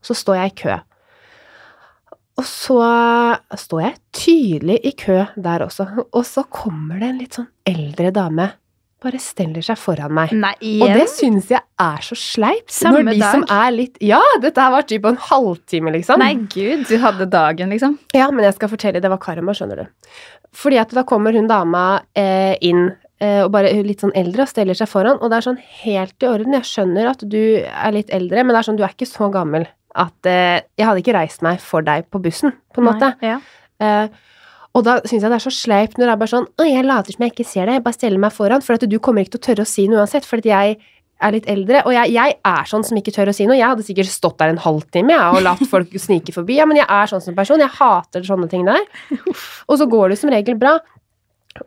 [0.04, 0.76] Så står jeg i kø.
[2.36, 2.76] Og så
[3.56, 5.86] står jeg tydelig i kø der også.
[6.12, 8.50] Og så kommer det en litt sånn eldre dame.
[9.06, 10.32] Bare steller seg foran meg.
[10.36, 12.72] Nei, Og det syns jeg er så sleipt.
[12.72, 13.34] Samme når de dag?
[13.34, 16.20] som er litt Ja, dette her var typ en halvtime, liksom.
[16.20, 16.86] Nei, gud.
[16.88, 17.98] Du hadde dagen, liksom?
[18.16, 20.20] Ja, men jeg skal fortelle, det var karma, skjønner du.
[20.56, 21.84] Fordi at da kommer hun dama
[22.16, 22.88] eh, inn,
[23.20, 26.24] eh, og bare litt sånn eldre, og steller seg foran, og det er sånn helt
[26.24, 26.56] i orden.
[26.56, 29.28] Jeg skjønner at du er litt eldre, men det er sånn, du er ikke så
[29.32, 33.12] gammel at eh, Jeg hadde ikke reist meg for deg på bussen, på en måte.
[33.24, 33.38] Ja.
[33.82, 34.08] Eh,
[34.76, 36.84] og da syns jeg det er så sleipt når det er bare sånn Å, jeg
[36.84, 39.24] later som jeg ikke ser deg, jeg bare steller meg foran, for at du kommer
[39.24, 40.76] ikke til å tørre å si noe uansett, fordi jeg
[41.24, 43.56] er litt eldre, og jeg, jeg er sånn som ikke tør å si noe.
[43.56, 46.58] Jeg hadde sikkert stått der en halvtime jeg, og latt folk snike forbi.
[46.58, 47.62] Ja, men jeg er sånn som person.
[47.62, 48.84] Jeg hater sånne ting der.
[49.70, 50.74] Og så går det som regel bra.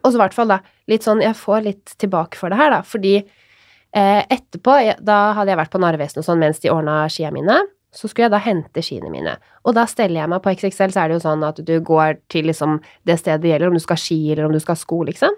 [0.03, 2.75] Og så i hvert fall, da, litt sånn Jeg får litt tilbake for det her,
[2.75, 6.69] da, fordi eh, etterpå, jeg, da hadde jeg vært på Narvesen og sånn mens de
[6.73, 7.57] ordna skia mine.
[7.91, 9.37] Så skulle jeg da hente skiene mine.
[9.65, 12.19] Og da steller jeg meg på XXL, så er det jo sånn at du går
[12.29, 14.75] til liksom det stedet det gjelder, om du skal ha ski eller om du skal
[14.77, 15.33] ha sko, liksom.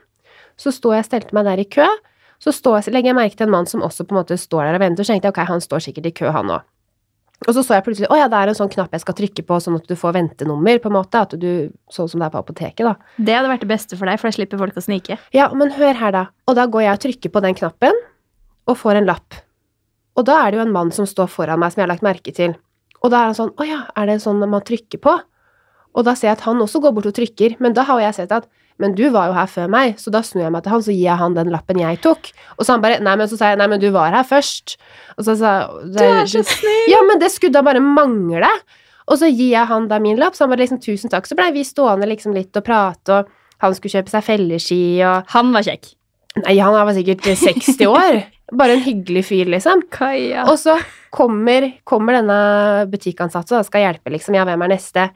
[0.60, 1.88] Så står jeg og stelte meg der i kø.
[2.44, 4.66] Så står, jeg- legger jeg merke til en mann som også på en måte står
[4.68, 6.62] der og venter, så tenkte jeg ok, han står sikkert i kø, han òg.
[7.48, 9.44] Og så så jeg plutselig å ja, det er en sånn knapp jeg skal trykke
[9.48, 11.22] på, sånn at du får ventenummer, på en måte.
[11.24, 12.96] At du, sånn som det er på apoteket, da.
[13.18, 15.18] Det hadde vært det beste for deg, for da slipper folk å snike.
[15.34, 16.26] Ja, men hør her, da.
[16.48, 17.94] Og da går jeg og trykker på den knappen,
[18.68, 19.34] og får en lapp.
[20.22, 22.06] Og da er det jo en mann som står foran meg, som jeg har lagt
[22.06, 22.54] merke til.
[23.02, 25.18] Og da er han sånn Å ja, er det sånn man trykker på?
[25.92, 28.22] Og da ser jeg at han også går bort og trykker, men da har jeg
[28.22, 28.46] sett at
[28.82, 30.94] men du var jo her før meg, så da snur jeg meg til han, så
[30.94, 32.32] gir jeg han den lappen jeg tok.
[32.56, 34.78] Og så han bare Nei, men så sa jeg nei, men du var her først.
[35.20, 35.52] Og så sa
[35.84, 36.88] Du er så snill!
[36.90, 38.50] Ja, men det skulle da bare mangle.
[39.12, 41.30] Og så gir jeg han da min lapp, så han bare liksom tusen takk.
[41.30, 45.30] Så blei vi stående liksom litt og prate, og han skulle kjøpe seg felleski, og
[45.36, 45.92] Han var kjekk.
[46.42, 48.22] Nei, han var sikkert 60 år.
[48.52, 49.86] Bare en hyggelig fyr, liksom.
[49.94, 50.46] Kaja.
[50.52, 50.76] Og så
[51.14, 52.40] kommer, kommer denne
[52.92, 54.36] butikkansatte og skal hjelpe, liksom.
[54.36, 55.10] Ja, hvem er neste?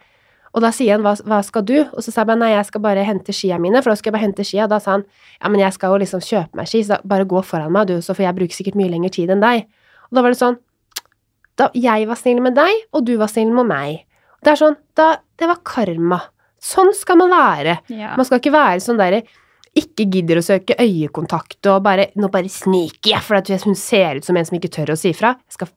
[0.56, 1.76] Og da sier han, hva, hva skal du?
[1.84, 4.16] Og så sa jeg nei, jeg skal bare hente skia mine, for da skal jeg
[4.16, 4.70] bare hente skia.
[4.72, 5.04] Da sa han,
[5.42, 8.00] ja, men jeg skal jo liksom kjøpe meg ski, så bare gå foran meg, du,
[8.04, 9.66] så får jeg bruke sikkert mye lengre tid enn deg.
[10.08, 10.56] Og da var det sånn,
[11.60, 14.06] da jeg var snill med deg, og du var snill med meg.
[14.46, 16.22] Det er sånn, da, det var karma.
[16.64, 17.80] Sånn skal man være.
[17.92, 18.14] Ja.
[18.16, 19.26] Man skal ikke være sånn derre
[19.76, 24.22] ikke gidder å søke øyekontakt og bare Nå bare sniker jeg, for at hun ser
[24.22, 25.36] ut som en som ikke tør å si fra.
[25.50, 25.68] Jeg skal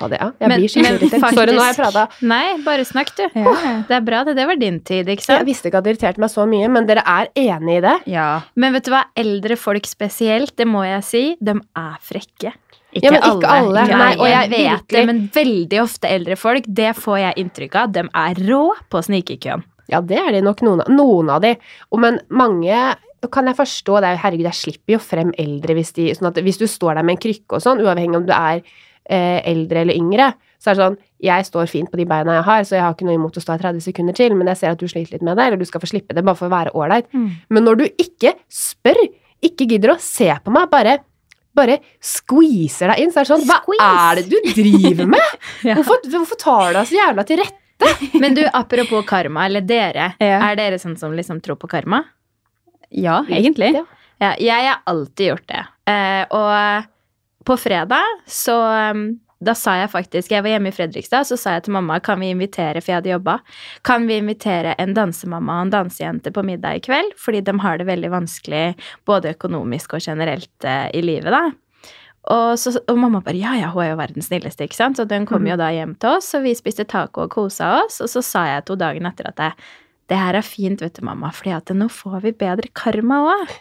[0.00, 0.26] ha det, ja.
[0.40, 1.34] Jeg Men- blir skikkelig irritert.
[1.38, 2.08] Sorry, nå har jeg prata.
[2.22, 3.22] Nei, bare snakk, du.
[3.34, 3.54] Ja.
[3.86, 4.34] Det er bra, det.
[4.36, 5.38] Det var din tid, ikke sant?
[5.38, 7.94] Jeg visste ikke at det irriterte meg så mye, men dere er enig i det?
[8.10, 8.42] ja.
[8.56, 12.52] Men vet du hva, eldre folk spesielt, det må jeg si, de er frekke.
[12.94, 13.86] Ikke, Ja, men ikke alle.
[13.88, 17.92] Nei, og jeg vet det, men veldig ofte eldre folk, det får jeg inntrykk av,
[17.92, 18.60] de er rå
[18.90, 19.64] på snikekøen.
[19.90, 21.56] Ja, det er de nok noen av, noen av de.
[21.98, 22.96] Men mange
[23.32, 24.10] kan jeg forstå det.
[24.22, 27.16] Herregud, jeg slipper jo frem eldre hvis de Sånn at hvis du står der med
[27.16, 28.60] en krykke og sånn, uavhengig om du er
[29.08, 32.44] eh, eldre eller yngre, så er det sånn Jeg står fint på de beina jeg
[32.44, 34.56] har, så jeg har ikke noe imot å stå i 30 sekunder til, men jeg
[34.60, 36.48] ser at du sliter litt med det, eller du skal få slippe det bare for
[36.48, 37.06] å være ålreit.
[37.14, 39.00] Men når du ikke spør,
[39.44, 40.98] ikke gidder å se på meg, bare
[41.54, 43.90] bare squeezer deg inn, så er det sånn Hva Squeeze.
[43.90, 45.36] er det du driver med?
[45.68, 45.76] Ja.
[45.78, 47.92] Hvorfor, hvorfor tar du deg så jævla til rette?
[48.22, 50.40] Men du, apropos karma, eller dere, Ja.
[50.50, 52.02] er dere sånn som liksom tror på karma?
[52.94, 53.74] Ja, egentlig.
[53.74, 53.84] Ja.
[54.22, 55.64] Ja, jeg har alltid gjort det.
[55.90, 56.90] Eh, og
[57.44, 58.56] på fredag så
[58.94, 59.08] um,
[59.44, 62.20] da sa jeg faktisk Jeg var hjemme i Fredrikstad, så sa jeg til mamma kan
[62.22, 63.38] vi invitere, for jeg hadde jobba,
[63.84, 67.12] kan vi invitere en dansemamma og en dansejente på middag i kveld?
[67.20, 68.64] Fordi de har det veldig vanskelig
[69.04, 71.44] både økonomisk og generelt eh, i livet, da.
[72.32, 74.96] Og, så, og mamma bare ja, ja, hun er jo verdens snilleste, ikke sant?
[74.96, 78.00] Så den kom jo da hjem til oss, og vi spiste taco og kosa oss.
[78.00, 79.66] Og så sa jeg to dagen etter at jeg,
[80.10, 83.54] det her er fint, vet du, mamma, fordi at nå får vi bedre karma òg.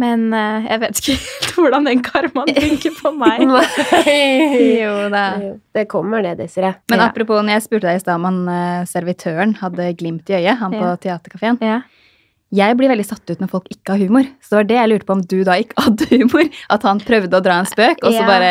[0.00, 3.42] Men uh, jeg vet ikke helt hvordan den karmaen funker på meg.
[4.82, 5.24] Jo da.
[5.76, 6.74] Det kommer det, Desiree.
[6.90, 7.08] Men Ja.
[7.10, 10.56] apropos, når jeg spurte deg i stad om han eh, servitøren hadde glimt i øyet,
[10.62, 10.94] han på Ja.
[10.96, 11.82] teaterkafeen Ja.
[12.52, 14.26] Jeg blir veldig satt ut når folk ikke har humor.
[14.44, 16.48] Så det var det jeg lurte på om du da ikke hadde humor.
[16.68, 18.50] At han prøvde å dra en spøk, og så bare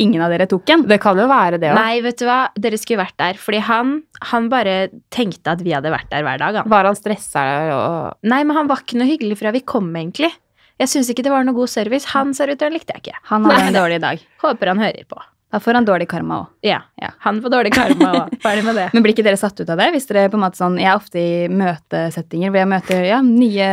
[0.00, 0.84] ingen av dere tok en.
[0.88, 1.78] Det kan jo være det òg.
[1.78, 3.40] Nei, vet du hva, dere skulle vært der.
[3.40, 3.96] Fordi han,
[4.32, 4.76] han bare
[5.14, 6.62] tenkte at vi hadde vært der hver dag.
[6.62, 6.70] Han.
[6.72, 7.44] Var han stressa
[7.76, 10.32] og Nei, men han var ikke noe hyggelig fra vi kom, egentlig.
[10.80, 12.10] Jeg syns ikke det var noe god service.
[12.14, 13.20] Han servitøren likte jeg ikke.
[13.30, 14.22] Han hadde en dårlig dag.
[14.42, 15.20] Håper han hører på.
[15.52, 16.46] Da får han dårlig karma òg.
[16.64, 16.78] Ja.
[16.96, 17.10] Ja.
[17.26, 18.36] Han får dårlig karma òg.
[18.44, 18.86] Ferdig med det.
[18.94, 19.90] Men blir ikke dere satt ut av det?
[19.92, 23.18] Hvis dere på en måte sånn, Jeg er ofte i møtesettinger hvor jeg møter ja,
[23.26, 23.68] nye,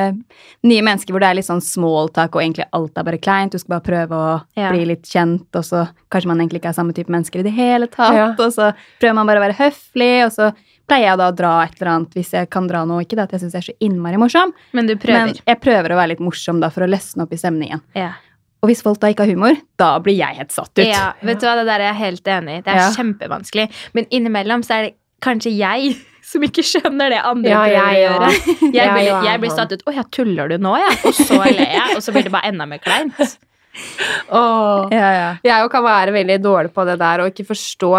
[0.68, 3.56] nye mennesker hvor det er litt sånn smalltalk, og egentlig alt er bare kleint.
[3.56, 4.72] Du skal bare prøve å Ja.
[4.74, 7.56] bli litt kjent, og så kanskje man egentlig ikke er samme type mennesker i det
[7.56, 8.14] hele tatt.
[8.14, 8.28] Ja.
[8.38, 10.52] Og så prøver man bare å være høflig, og så
[10.90, 13.04] pleier jeg da å dra et eller annet hvis jeg kan dra noe.
[13.06, 15.94] Ikke det at jeg syns jeg er så innmari morsom, Men du men jeg prøver
[15.94, 17.82] å være litt morsom da for å løsne opp i stemningen.
[17.96, 18.14] Ja.
[18.62, 20.84] Og hvis folk da ikke har humor, da blir jeg helt satt ut.
[20.86, 22.62] ja, vet du hva, det der er jeg helt enig i.
[22.66, 22.90] Det er Ja.
[22.98, 23.68] kjempevanskelig.
[23.94, 24.94] Men innimellom så er det
[25.24, 25.96] kanskje jeg
[26.30, 28.32] som ikke skjønner det andre Ja, prøver å jeg gjøre.
[28.76, 29.84] Jeg Ja, blir, jeg blir satt ut.
[29.88, 30.92] Å ja, tuller du nå, ja?
[31.08, 33.16] Og så ler jeg, og så blir det bare enda mer kleint.
[34.30, 34.88] Åh.
[34.92, 35.30] Ja, ja.
[35.46, 37.92] Jeg kan være veldig dårlig på det der og ikke forstå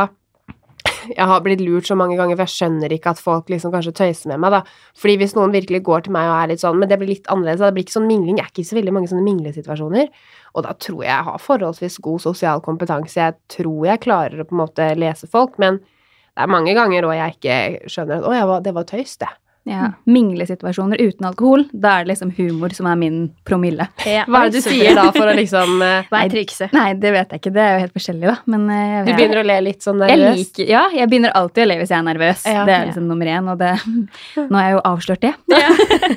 [1.17, 3.93] Jeg har blitt lurt så mange ganger, for jeg skjønner ikke at folk liksom kanskje
[3.97, 4.61] tøyser med meg, da.
[5.01, 7.27] Fordi hvis noen virkelig går til meg og er litt sånn Men det blir litt
[7.33, 8.39] annerledes, det blir ikke sånn mingling.
[8.39, 10.11] Jeg er ikke i så veldig mange sånne minglesituasjoner.
[10.55, 13.19] Og da tror jeg jeg har forholdsvis god sosial kompetanse.
[13.21, 17.07] Jeg tror jeg klarer å på en måte lese folk, men det er mange ganger
[17.07, 19.31] òg jeg ikke skjønner at Å ja, det var tøys, det.
[19.69, 19.91] Ja.
[20.09, 23.85] Minglesituasjoner uten alkohol, da er det liksom humor som er min promille.
[24.09, 26.73] Ja, Hva er det du sier da for å liksom eh, Hva er trikset?
[26.75, 27.53] Nei, det vet jeg ikke.
[27.55, 28.37] Det er jo helt forskjellig, da.
[28.51, 30.41] Men eh, jeg Du begynner å le litt sånn jeg nervøs?
[30.41, 32.47] liker, ja, jeg begynner alltid å le hvis jeg er nervøs.
[32.49, 32.65] Ja.
[32.69, 33.75] det er liksom nummer én, og det
[34.51, 35.35] Nå har jeg jo avslørt det.
[35.53, 35.71] Ja,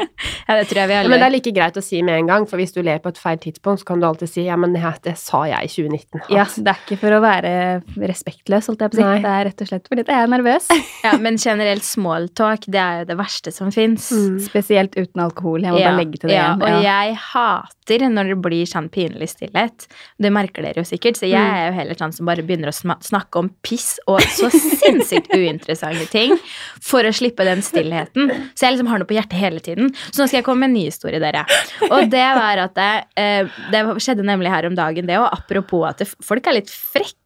[0.58, 2.32] det tror jeg vi Ja, alle men det er like greit å si med en
[2.32, 4.56] gang, for hvis du ler på et feil tidspunkt, så kan du alltid si ja,
[4.60, 6.26] men det sa jeg i 2019.
[6.34, 7.54] Ja, Det er ikke for å være
[8.00, 9.22] respektløs, holdt jeg på å si.
[9.28, 10.72] Det er rett og slett fordi jeg er nervøs.
[11.04, 14.12] Ja, men generelt smalltalk, det er jo det verste som fins.
[14.12, 14.40] Mm.
[14.40, 15.62] Spesielt uten alkohol.
[15.66, 16.62] Jeg må bare legge til det ja, igjen.
[16.62, 17.02] og Ja.
[17.04, 19.88] jeg hater når det blir sånn pinlig stillhet.
[20.22, 21.54] Det merker dere jo sikkert, så jeg Mm.
[21.56, 26.08] er jo heller sånn som bare begynner å snakke om piss og så sinnssykt uinteressante
[26.10, 26.38] ting
[26.82, 28.30] for å slippe den stillheten.
[28.56, 29.90] Så jeg liksom har noe på hjertet hele tiden.
[30.12, 31.46] Så nå skal jeg komme med en ny historie, dere.
[31.90, 35.90] Og det var at det, eh, det skjedde nemlig her om dagen, det, og apropos
[35.90, 37.18] at folk er litt frekke.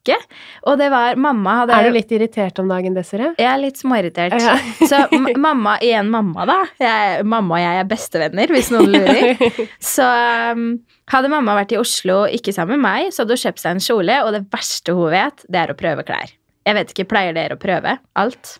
[0.68, 3.34] Og det var Mamma hadde Er du litt irritert om dagen, Desiree?
[3.40, 4.38] Jeg er litt småirritert.
[4.40, 4.56] Ja.
[4.92, 5.02] Så
[5.36, 6.58] mamma, igjen mamma, da.
[6.82, 9.46] Jeg, mamma og jeg er bestevenner, hvis noen lurer.
[9.94, 10.08] Så
[10.56, 10.68] um,
[11.14, 13.86] hadde mamma vært i Oslo, ikke sammen med meg, så hadde hun kjøpt seg en
[13.90, 16.34] kjole, og det verste hun vet, det er å prøve klær.
[16.68, 18.58] Jeg vet ikke, Pleier dere å prøve alt?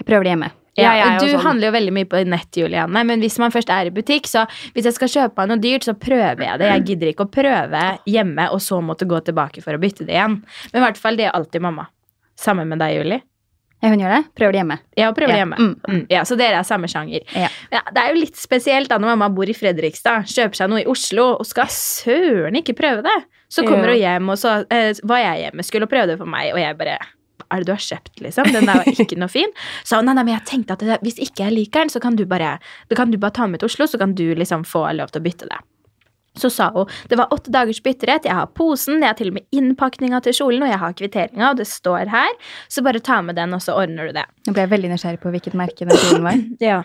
[0.00, 0.54] Jeg prøver det hjemme.
[0.78, 1.40] Ja, Ja, du sånn.
[1.42, 4.46] handler jo veldig mye på nett, Juliane, men hvis man først er i butikk, så
[4.74, 6.68] hvis jeg skal kjøpe noe dyrt, så prøver jeg det.
[6.70, 10.14] Jeg gidder ikke å prøve hjemme, og så måtte gå tilbake for å bytte det
[10.14, 10.42] igjen.
[10.72, 11.88] Men i hvert fall, det er alltid mamma.
[12.38, 13.20] Sammen med deg, Julie.
[13.82, 14.24] Ja, hun gjør det.
[14.36, 14.78] Prøver det hjemme.
[14.96, 15.44] Jeg prøver det Ja.
[15.44, 15.56] hjemme.
[15.58, 15.74] Mm.
[15.88, 16.06] Mm.
[16.10, 17.20] Ja, så dere er samme sjanger.
[17.34, 17.48] Ja.
[17.92, 20.86] det er jo litt spesielt da når mamma bor i Fredrikstad, kjøper seg noe i
[20.86, 23.24] Oslo og skal søren ikke prøve det.
[23.50, 26.26] Så kommer hun hjem, og så eh, var jeg hjemme, skulle hun prøve det for
[26.26, 26.98] meg, og jeg bare
[27.50, 28.50] er det du har kjøpt, liksom?
[28.54, 29.50] Den der var ikke noe fin.
[29.88, 32.16] Så nei, nei, men jeg tenkte at det, hvis ikke jeg liker den, så kan
[32.18, 32.56] du bare,
[32.96, 35.26] kan du bare ta med til Oslo, så kan du liksom få lov til å
[35.26, 35.60] bytte det.
[36.38, 39.40] Så sa hun det var åtte dagers bytterett, jeg har posen, jeg har til og
[39.40, 42.30] med innpakninga til kjolen, og jeg har kvitteringa, og det står her,
[42.70, 44.24] så bare ta med den, og så ordner du det.
[44.46, 46.40] Nå ble jeg veldig nysgjerrig på hvilket merke den kjolen var.
[46.70, 46.82] Ja,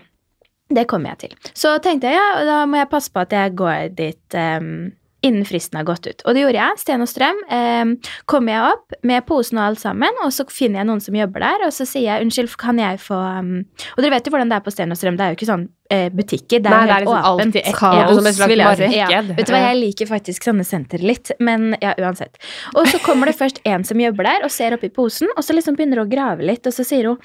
[0.74, 1.52] det kommer jeg til.
[1.54, 4.96] Så tenkte jeg, ja, da må jeg passe på at jeg går dit em,
[5.26, 6.24] innen fristen har gått ut.
[6.26, 6.82] Og det gjorde jeg.
[6.82, 7.42] Sten og strøm.
[7.50, 11.18] Eh, kommer jeg opp med posen og alt sammen, og så finner jeg noen som
[11.18, 13.56] jobber der, og så sier jeg unnskyld, kan jeg få um,
[13.96, 15.50] Og dere vet jo hvordan det er på Sten og strøm, det er jo ikke
[15.50, 17.46] sånn butikker, det er Nei, det er liksom åpent.
[17.46, 18.98] alltid et Kaos, vil jeg si.
[18.98, 22.40] Ja, vet du hva, jeg liker faktisk sånne senter litt, men ja, uansett.
[22.74, 25.54] Og så kommer det først en som jobber der, og ser oppi posen, og så
[25.54, 27.22] liksom begynner hun å grave litt, og så sier hun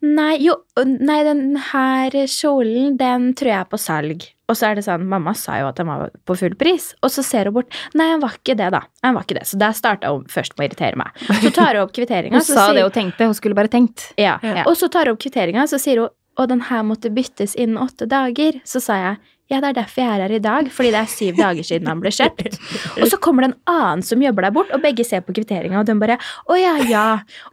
[0.00, 4.22] Nei, jo, nei, den her kjolen, den tror jeg er på salg.
[4.48, 7.12] Og så er det sånn, mamma sa jo at den var på full pris, og
[7.12, 7.76] så ser hun bort.
[7.92, 8.80] Nei, han var ikke det, da.
[9.04, 9.44] Han var ikke det.
[9.50, 11.20] Så der starta hun først med å irritere meg.
[11.44, 13.68] Så tar hun opp kvitteringa, Hun så sa sier det hun tenkte, hun skulle bare
[13.68, 14.06] tenkt.
[14.16, 14.38] ja.
[14.40, 14.64] Ja.
[14.64, 17.80] Og så tar hun opp kvitteringa, så sier hun og den her måtte byttes innen
[17.80, 18.60] åtte dager.
[18.68, 21.08] Så sa jeg ja, det er derfor jeg er her i dag, fordi det er
[21.10, 22.54] syv dager siden han ble kjøpt.
[23.02, 25.80] Og så kommer det en annen som jobber der bort, og begge ser på kvitteringa,
[25.80, 27.06] og den bare å ja, ja.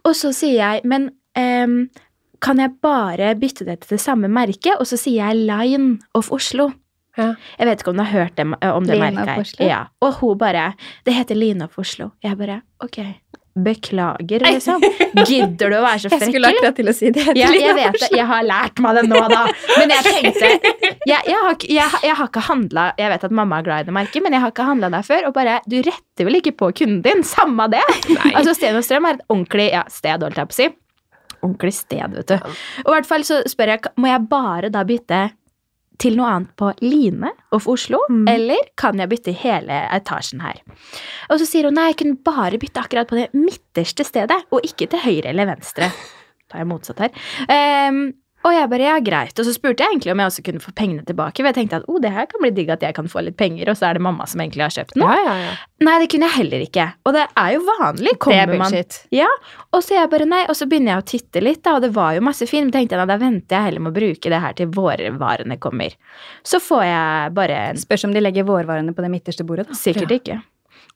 [0.06, 1.80] Og så sier jeg men um,
[2.38, 4.76] kan jeg bare bytte det til det samme merket?
[4.78, 6.70] Og så sier jeg Line of Oslo.
[7.18, 7.32] Ja.
[7.58, 9.64] Jeg vet ikke om du har hørt det, om det merket her.
[9.66, 9.80] Ja.
[10.06, 10.70] Og hun bare
[11.06, 12.12] Det heter Line of Oslo.
[12.22, 13.00] Jeg bare ok.
[13.58, 14.82] Beklager, liksom.
[15.26, 16.54] Gidder du å være så frekk, eller?
[16.54, 17.24] akkurat til å si det.
[17.38, 18.10] Ja, jeg vet det.
[18.14, 19.40] Jeg har lært meg det nå, da.
[19.80, 20.50] Men jeg tenkte
[21.08, 23.88] Jeg, jeg, har, jeg, jeg har ikke handla Jeg vet at mamma er glad i
[23.88, 25.26] det merket, men jeg har ikke handla der før.
[25.30, 27.24] Og bare Du retter vel ikke på kunden din?
[27.26, 27.82] Samme det!
[28.34, 30.68] Altså, Sten og Strøm er et ordentlig ja, sted, holdt jeg på å si.
[31.38, 32.54] Ordentlig sted, vet du.
[32.84, 35.20] Og i hvert fall så spør jeg Må jeg bare da bytte
[35.98, 38.28] til noe annet på Line of Oslo, Mm.
[38.30, 40.60] eller kan jeg bytte hele etasjen her?
[41.30, 44.62] Og så sier hun nei, jeg kunne bare bytte akkurat på det midterste stedet, og
[44.62, 45.90] ikke til høyre eller venstre.
[46.48, 47.10] Da er jeg motsatt her.
[47.52, 48.14] Ehm,
[48.48, 49.38] og jeg bare, ja, greit.
[49.38, 51.40] Og så spurte jeg egentlig om jeg også kunne få pengene tilbake.
[51.40, 53.38] For jeg tenkte at oh, det her kan bli digg at jeg kan få litt
[53.40, 55.04] penger, og så er det mamma som egentlig har kjøpt den.
[55.04, 55.54] Ja, ja, ja.
[55.86, 56.88] Nei, det kunne jeg heller ikke.
[57.06, 58.14] Og det er jo vanlig.
[58.16, 59.00] Er Kommer man bullshit.
[59.70, 61.92] og så jeg bare nei, og så begynner jeg å titte litt, da, og det
[61.96, 62.72] var jo masse film.
[62.74, 65.96] tenkte jeg, da, da venter jeg heller med å bruke det her til vårvarene kommer.
[66.46, 69.76] Så får jeg bare en Spørs om de legger vårvarene på det midterste bordet, da.
[69.78, 70.40] Sikkert ikke.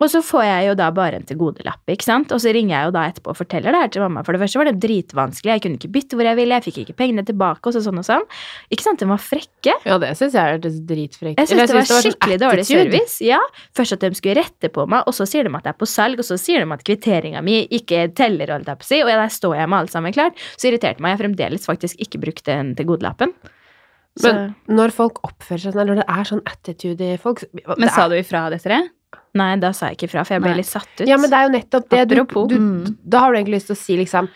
[0.03, 2.33] Og så får jeg jo da bare en tilgodelapp, ikke sant.
[2.35, 4.25] Og så ringer jeg jo da etterpå og forteller det her til mamma.
[4.27, 6.81] For det første var det dritvanskelig, jeg kunne ikke bytte hvor jeg ville, jeg fikk
[6.83, 8.27] ikke pengene tilbake, og så sånn og sånn.
[8.75, 9.77] Ikke sant, de var frekke.
[9.87, 11.39] Ja, det syns jeg er dritfrekt.
[11.39, 13.19] Jeg syns det var sånn skikkelig dårlig service.
[13.23, 13.39] Ja,
[13.79, 15.89] Først at de skulle rette på meg, og så sier de at det er på
[15.89, 19.03] salg, og så sier de at kvitteringa mi ikke teller, holdt jeg på å si,
[19.05, 20.41] og der står jeg med alt sammen klart.
[20.59, 21.15] Så irriterte meg.
[21.15, 23.37] Jeg fremdeles faktisk ikke brukte den tilgodelappen.
[24.23, 28.11] Men når folk oppfører seg sånn, eller det er sånn attitude i folk Men sa
[28.13, 28.91] du ifra, Desiree?
[29.35, 30.59] Nei, da sa jeg ikke fra, for jeg ble Nei.
[30.61, 31.07] litt satt ut.
[31.09, 32.09] Ja, men det er jo nettopp det.
[32.09, 32.15] Du,
[32.49, 32.97] du, Mm.
[33.05, 34.29] da har du egentlig lyst til å si liksom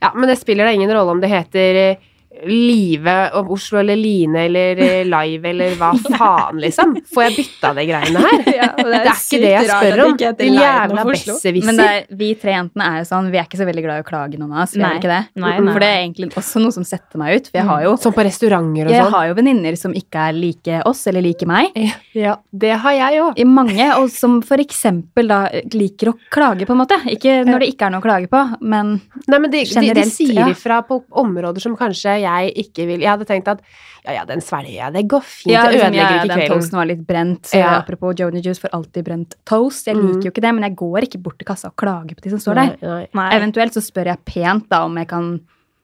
[0.00, 1.96] Ja, men det spiller da ingen rolle om det heter eh,
[2.46, 6.94] Live of Oslo eller Line eller eh, Live eller hva faen, liksom.
[7.14, 8.38] Får jeg bytta de greiene her?
[8.60, 10.16] Ja, og Det er ikke det jeg spør om.
[10.40, 11.80] Din jævla Men besserwisser.
[11.84, 14.08] er, vi tre jentene er jo sånn, vi er ikke så veldig glad i å
[14.08, 14.74] klage noen av oss.
[14.76, 14.90] Vi Nei.
[14.90, 15.20] er ikke det.
[15.40, 15.72] Nei, nei.
[15.74, 17.50] For det er egentlig også noe som setter meg ut.
[17.50, 19.14] For jeg har jo, Som på restauranter og jeg sånn.
[19.14, 21.76] har jo venninner som ikke er like oss, eller like meg.
[22.16, 23.38] Ja, det har jeg òg.
[23.40, 25.40] I mange, og som for eksempel da
[25.74, 26.98] liker å klage, på en måte.
[27.14, 28.96] Ikke når det ikke er noe å klage på, men
[29.30, 30.48] Nei, men de, de, de Generelt, sier ja.
[30.52, 32.29] ifra på områder som kanskje jeg
[32.62, 33.60] ikke vil Jeg hadde tenkt at
[34.04, 34.92] ja, ja, den svelger jeg.
[34.94, 35.52] Det går fint.
[35.52, 37.42] ja, det liksom, ja, ødelegger ja, ikke den toasten var litt brent.
[37.50, 37.70] Så Ja.
[37.80, 39.86] Apropos Joni Juice får alltid brent toast.
[39.86, 40.06] Jeg Mm.
[40.08, 42.30] liker jo ikke det, men jeg går ikke bort til kassa og klager på de
[42.30, 42.76] som står der.
[42.82, 43.30] Nei, nei.
[43.36, 45.40] Eventuelt så spør jeg pent da om jeg kan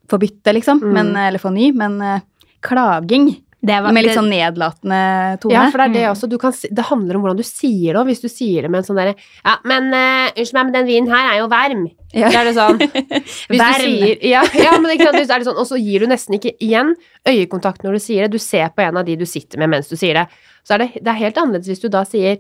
[0.09, 0.93] få bytte, liksom, Mm.
[0.93, 2.21] men, eller få ny, men eh,
[2.63, 5.53] klaging var- med litt sånn nedlatende tone.
[5.53, 6.13] Ja, for det er det Mm.
[6.15, 6.29] også.
[6.29, 8.07] Du kan, det handler om hvordan du sier det òg.
[8.07, 9.15] Hvis du sier det med en sånn derre
[9.45, 11.91] Ja, men uh, unnskyld meg, men den vinen her er jo varm.
[12.15, 12.31] Ja.
[12.31, 12.79] Så er det sånn
[13.49, 16.01] Hvis du sier Ja, ja men ikke sant, det er det sånn, og så gir
[16.01, 16.95] du nesten ikke igjen
[17.27, 18.33] øyekontakt når du sier det.
[18.33, 20.29] Du ser på en av de du sitter med mens du sier det.
[20.65, 22.39] Så er det, det er helt annerledes hvis du da sier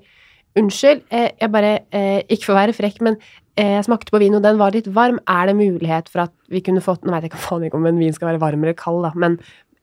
[0.57, 3.19] Unnskyld, eh, jeg bare eh, Ikke for å være frekk, men
[3.57, 5.19] jeg smakte på vin, og den var litt varm.
[5.27, 8.13] Er det mulighet for at vi kunne fått Nå vet jeg ikke om en vin
[8.13, 9.39] skal være varm eller kald, da, men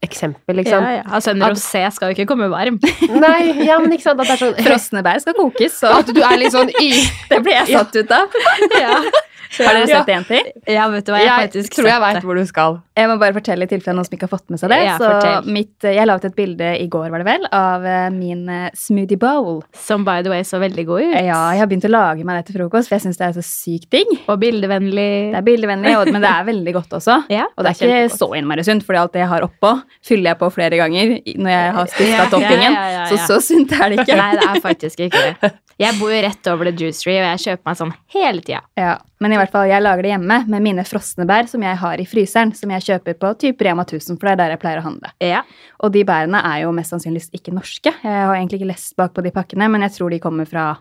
[0.06, 0.84] eksempel, liksom.
[0.84, 1.04] Ja, ja.
[1.08, 2.80] Altså, en rosé skal jo ikke komme varm.
[3.26, 6.12] Nei, ja, men ikke sant, at det er sånn Frosne bær skal kokes, så At
[6.14, 6.90] du er litt sånn i
[7.32, 8.42] det ble jeg satt ut av.
[8.80, 8.98] ja.
[9.60, 10.50] Har dere sett det, jenter?
[10.74, 12.80] Ja, vet du hva, jeg Jeg faktisk tror jeg veit hvor du skal.
[12.98, 14.80] Jeg må bare fortelle i tilfelle noen som ikke har fått med seg det.
[14.86, 18.08] Ja, så mitt, jeg la ut et bilde i går, var det vel, av eh,
[18.14, 19.62] min eh, smoothie bowl.
[19.78, 21.16] Som by the way så veldig god ut.
[21.18, 23.36] Ja, jeg har begynt å lage meg det til frokost, for jeg syns det er
[23.38, 24.14] så sykt digg.
[24.30, 25.10] Og bildevennlig.
[25.34, 27.20] Det er bildevennlig, men det er veldig godt også.
[27.34, 29.74] Ja, Og det er ikke så innmari sunt, fordi alt det jeg har oppå,
[30.06, 32.70] fyller jeg på flere ganger når jeg har spist av toppingen.
[32.78, 34.18] ja, ja, ja, Så så sunt er det ikke.
[34.20, 35.52] Nei, det er faktisk ikke det.
[35.82, 38.60] Jeg bor jo rett over The Juicery, og jeg kjøper meg sånn hele tida.
[38.78, 38.92] Ja,
[39.24, 42.02] Men i hvert fall, jeg lager det hjemme med mine frosne bær som jeg har
[42.02, 44.82] i fryseren, som jeg kjøper på typ Rema 1000, for det er der jeg pleier
[44.82, 45.14] å handle.
[45.24, 45.44] Ja.
[45.80, 47.94] Og de bærene er jo mest sannsynligvis ikke norske.
[48.04, 50.74] Jeg har egentlig ikke lest bak på de pakkene, men jeg tror de kommer fra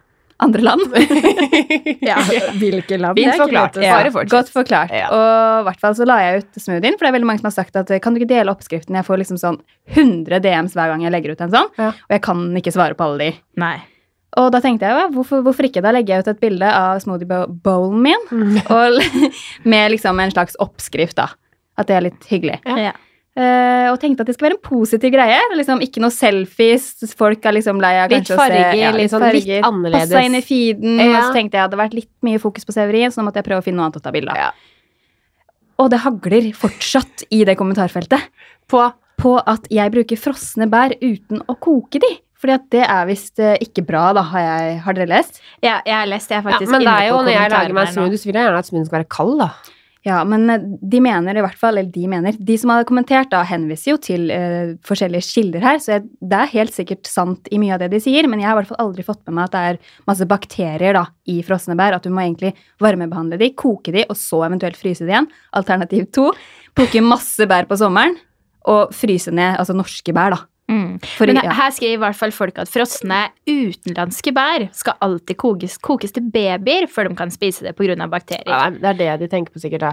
[0.42, 0.82] andre land.
[2.10, 2.16] ja.
[2.58, 3.20] Hvilke land?
[3.20, 3.78] Fint forklart.
[3.78, 4.00] Ja.
[4.10, 4.90] Godt forklart.
[4.90, 5.06] Ja.
[5.14, 7.50] Og i hvert fall så la jeg ut smoothien, for det er veldig mange som
[7.52, 8.98] har sagt at kan du ikke dele oppskriften?
[8.98, 9.60] Jeg får liksom sånn
[9.94, 11.92] 100 DMs hver gang jeg legger ut en sånn, Ja.
[11.94, 13.32] og jeg kan ikke svare på alle de.
[13.62, 13.76] Nei.
[14.40, 15.82] Og da tenkte jeg, hvorfor, hvorfor ikke?
[15.84, 18.22] Da legger jeg ut et bilde av smoothie-bowlen min,
[18.78, 19.00] og,
[19.68, 21.28] med liksom en slags oppskrift, da.
[21.76, 22.60] At det er litt hyggelig.
[22.68, 22.90] Ja.
[22.90, 22.94] Ja.
[23.32, 25.38] Eh, og tenkte at det skal være en positiv greie.
[25.56, 26.90] Liksom Ikke noe selfies.
[27.16, 30.12] Folk er liksom lei av Litt farger, å se farger, litt farger, litt annerledes.
[30.12, 30.98] Passa inn i feeden.
[31.00, 31.06] Ja.
[31.14, 33.30] Og så tenkte jeg at det hadde vært litt mye fokus på Severin, så nå
[33.30, 34.42] måtte jeg prøve å finne noe annet å ta bilde av.
[34.42, 35.46] Ja.
[35.80, 38.28] Og det hagler fortsatt i det kommentarfeltet
[38.70, 38.84] På
[39.22, 42.10] på at jeg bruker frosne bær uten å koke de.
[42.42, 44.24] Fordi at det er visst eh, ikke bra, da.
[44.32, 45.38] Har, jeg, har dere lest?
[45.62, 46.34] Ja, jeg har lest det.
[46.34, 48.38] Jeg er faktisk ja, Men det er jo når jeg lager meg smoothie, så vil
[48.40, 49.78] jeg gjerne at smoothien skal være kald, da.
[50.02, 53.30] Ja, men eh, de mener i hvert fall, eller de mener, de som har kommentert
[53.30, 57.46] da, henviser jo til uh, forskjellige kilder her, så jeg, det er helt sikkert sant
[57.54, 59.38] i mye av det de sier, men jeg har i hvert fall aldri fått med
[59.38, 62.50] meg at det er masse bakterier da, i frosne bær, at du må egentlig
[62.82, 65.30] varmebehandle de, koke de, og så eventuelt fryse de igjen.
[65.62, 66.32] Alternativ to,
[66.74, 68.18] plukke masse bær på sommeren,
[68.66, 70.42] og fryse ned, altså norske bær da.
[70.72, 70.92] Mm.
[71.04, 71.52] For, Men ja.
[71.58, 76.24] her skriver i hvert fall folk at frosne utenlandske bær skal alltid kokes, kokes til
[76.32, 78.08] babyer før de kan spise det pga.
[78.08, 78.48] bakterier.
[78.48, 79.84] Ja, det er det de tenker på, sikkert.
[79.84, 79.92] da.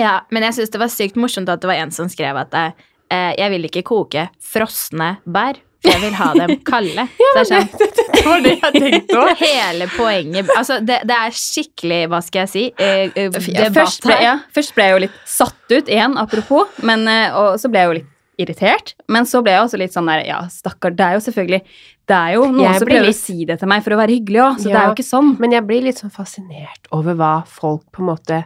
[0.00, 2.54] Ja, men jeg syns det var sykt morsomt at det var en som skrev at
[2.56, 7.04] eh, jeg vil ikke koke frosne bær, for jeg vil ha dem kalde.
[7.22, 7.68] ja, det sånn,
[8.14, 9.34] Det var det jeg tenkte òg.
[9.44, 13.70] hele poenget Altså, det, det er skikkelig, hva skal jeg si, eh, debatt her.
[13.76, 17.60] først, ble, ja, først ble jeg jo litt satt ut igjen, apropos, men, eh, og
[17.60, 18.94] så ble jeg jo litt irritert.
[19.08, 21.60] Men så ble jeg også litt sånn der, ja, stakkar, det er jo selvfølgelig
[22.06, 23.96] Det er jo noen Jeg som prøver litt- å si det til meg for å
[23.96, 25.30] være hyggelig òg, så det er jo ikke sånn.
[25.40, 28.44] Men jeg blir litt sånn fascinert over hva folk på en måte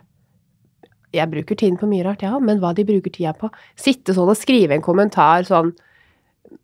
[1.13, 3.49] Jeg bruker tiden på mye rart, ja, men hva de bruker tida på.
[3.75, 5.73] Sitte sånn og skrive en kommentar sånn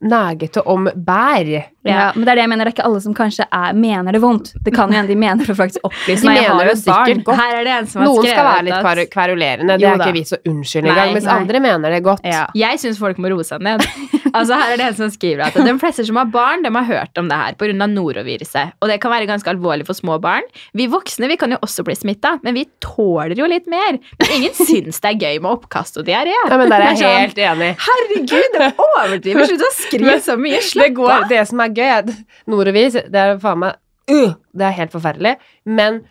[0.05, 1.49] nægete om bær.
[1.85, 2.13] Ja.
[2.15, 4.21] men det er det jeg mener, det er ikke alle som kanskje er, mener det
[4.23, 4.53] vondt.
[4.65, 6.41] Det kan jo hende de mener for faktisk opplyser meg.
[6.41, 7.07] Jeg mener har jo det barn.
[7.07, 7.41] sikkert godt.
[7.43, 10.25] Her er det en som har Noen skal være litt kverulerende, det er ikke vi
[10.29, 11.39] så unnskyld engang, mens nei.
[11.41, 12.25] andre mener det godt.
[12.25, 12.47] Ja.
[12.57, 13.85] Jeg syns folk må roe seg ned.
[14.35, 16.87] Altså her er det en som skriver at De fleste som har barn, de har
[16.89, 17.87] hørt om det her pga.
[17.87, 18.75] noroviruset.
[18.83, 20.47] Og det kan være ganske alvorlig for små barn.
[20.75, 24.01] Vi voksne vi kan jo også bli smitta, men vi tåler jo litt mer.
[24.21, 26.35] Men ingen syns det er gøy med oppkast og diaré.
[26.35, 27.71] Ja, men der er jeg sånn, helt enig.
[27.87, 29.49] Herregud, det overdriver!
[29.51, 30.59] Slutt å skrive så mye.
[30.59, 31.29] Det, Slapp av.
[31.31, 32.99] det som er gøy, er norovirus.
[33.11, 33.79] det er faen meg
[34.11, 35.37] uh, Det er helt forferdelig.
[35.65, 36.03] Men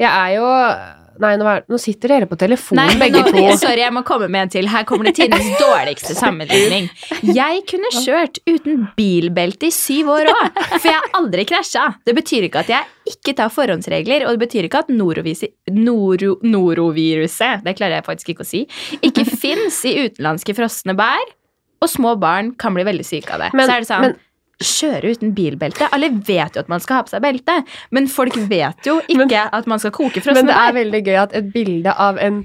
[0.00, 0.48] jeg er jo
[1.20, 3.40] Nei, nå, er, nå sitter dere på telefonen, Nei, begge nå, to.
[3.60, 4.68] sorry, jeg må komme med en til.
[4.72, 6.86] Her kommer det tidenes dårligste sammenligning.
[7.28, 11.82] Jeg kunne kjørt uten bilbelte i syv år òg, for jeg har aldri krasja.
[12.08, 16.38] Det betyr ikke at jeg ikke tar forhåndsregler, og det betyr ikke at norovisi- noro,
[16.40, 18.64] noroviruset det klarer jeg faktisk ikke å si,
[19.04, 21.34] ikke fins i utenlandske frosne bær,
[21.84, 23.52] og små barn kan bli veldig syke av det.
[23.56, 24.18] Men- Så er det sånn men-
[24.60, 25.88] Kjøre uten bilbelte?
[25.94, 27.60] Alle vet jo at man skal ha på seg belte,
[27.96, 31.20] men folk vet jo ikke at man skal koke frosne Men det er veldig gøy
[31.22, 32.42] at et bilde av en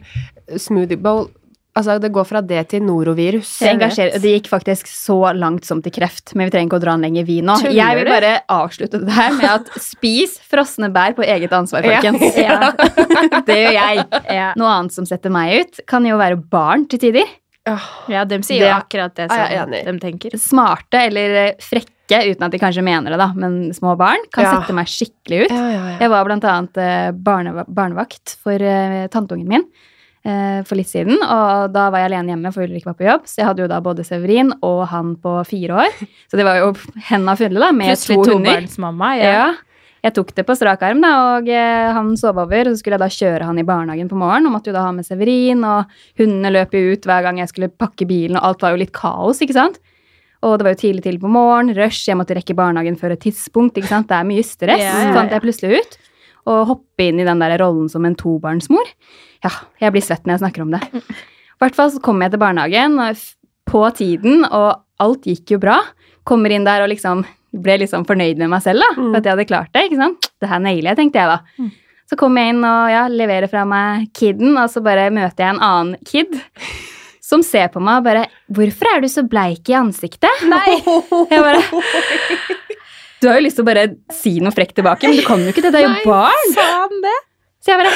[0.56, 1.28] smoothie bowl
[1.76, 3.50] Altså, det går fra det til norovirus.
[3.60, 3.90] Det
[4.24, 7.04] det gikk faktisk så langt som til kreft, men vi trenger ikke å dra den
[7.04, 7.58] lenger, vi nå.
[7.60, 8.12] Tuller Jeg vil du?
[8.14, 12.24] bare avslutte det her med at spis frosne bær på eget ansvar, folkens.
[12.46, 12.72] Ja.
[13.50, 14.06] Det gjør jeg.
[14.32, 14.54] Ja.
[14.56, 17.28] Noe annet som setter meg ut, kan jo være barn til tider.
[17.66, 20.40] Ja, de sier Det jo akkurat det jeg som de tenker.
[20.40, 21.54] Smarte eller eh,
[22.06, 24.62] frekke, uten at de kanskje mener det, da, men små barn kan Ja.
[24.62, 25.52] sette meg skikkelig ut.
[25.52, 25.98] Ja.
[26.00, 29.64] Jeg var blant annet eh, barne, barnevakt for uh, tanteungen min
[30.26, 33.26] uh, for litt siden, og da var jeg alene hjemme, for Ulrik var på jobb,
[33.26, 36.58] så jeg hadde jo da både Severin og han på fire år, så det var
[36.62, 36.74] jo
[37.10, 38.68] henda fulle da, med Plutselig to hunder.
[39.20, 39.54] Ja.
[40.06, 42.68] Jeg tok det på strak arm, da, og eh, han sov over.
[42.70, 44.84] Og så skulle jeg da kjøre han i barnehagen på morgenen, og måtte jo da
[44.86, 45.90] ha med Severin, og
[46.22, 48.94] hundene løp jo ut hver gang jeg skulle pakke bilen, og alt var jo litt
[48.94, 49.80] kaos, ikke sant?
[50.46, 53.24] Og det var jo tidlig tidlig på morgen, rush, jeg måtte rekke barnehagen før et
[53.24, 54.10] tidspunkt, ikke sant?
[54.12, 55.14] Det er mye stress, yeah.
[55.16, 55.96] fant jeg plutselig ut.
[56.46, 58.92] Og hoppe inn i den der rollen som en tobarnsmor.
[59.46, 60.84] Ja, jeg blir svett når jeg snakker om det.
[60.94, 63.00] I hvert fall så kom jeg til barnehagen
[63.66, 65.80] på tiden, og alt gikk jo bra.
[66.28, 67.26] Kommer inn der og liksom
[67.66, 68.92] ble liksom fornøyd med meg selv, da.
[69.00, 69.88] For at jeg hadde klart det.
[69.88, 70.30] ikke sant?
[70.44, 71.40] Det her nailer jeg, tenkte jeg da.
[71.58, 71.72] Mm.
[72.06, 75.56] Så kommer jeg inn og ja, leverer fra meg kiden, og så bare møter jeg
[75.56, 76.36] en annen kid
[77.26, 80.78] som ser på meg og bare 'Hvorfor er du så bleik i ansiktet?' Nei!
[81.32, 81.64] Jeg bare
[83.22, 85.50] Du har jo lyst til å bare si noe frekt tilbake, men du kan jo
[85.50, 85.72] ikke det.
[85.74, 86.52] Det er jo barn.
[86.54, 87.16] Sa han det?
[87.66, 87.94] Så jeg bare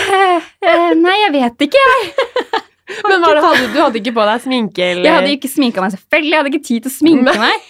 [0.65, 1.83] «Eh, Nei, jeg vet ikke.
[1.85, 2.63] jeg».
[3.05, 5.05] Men det, hadde, du hadde ikke på deg sminke, eller?
[5.05, 6.31] Jeg hadde ikke sminka meg, selvfølgelig.
[6.31, 7.67] Jeg hadde ikke tid til å sminke meg.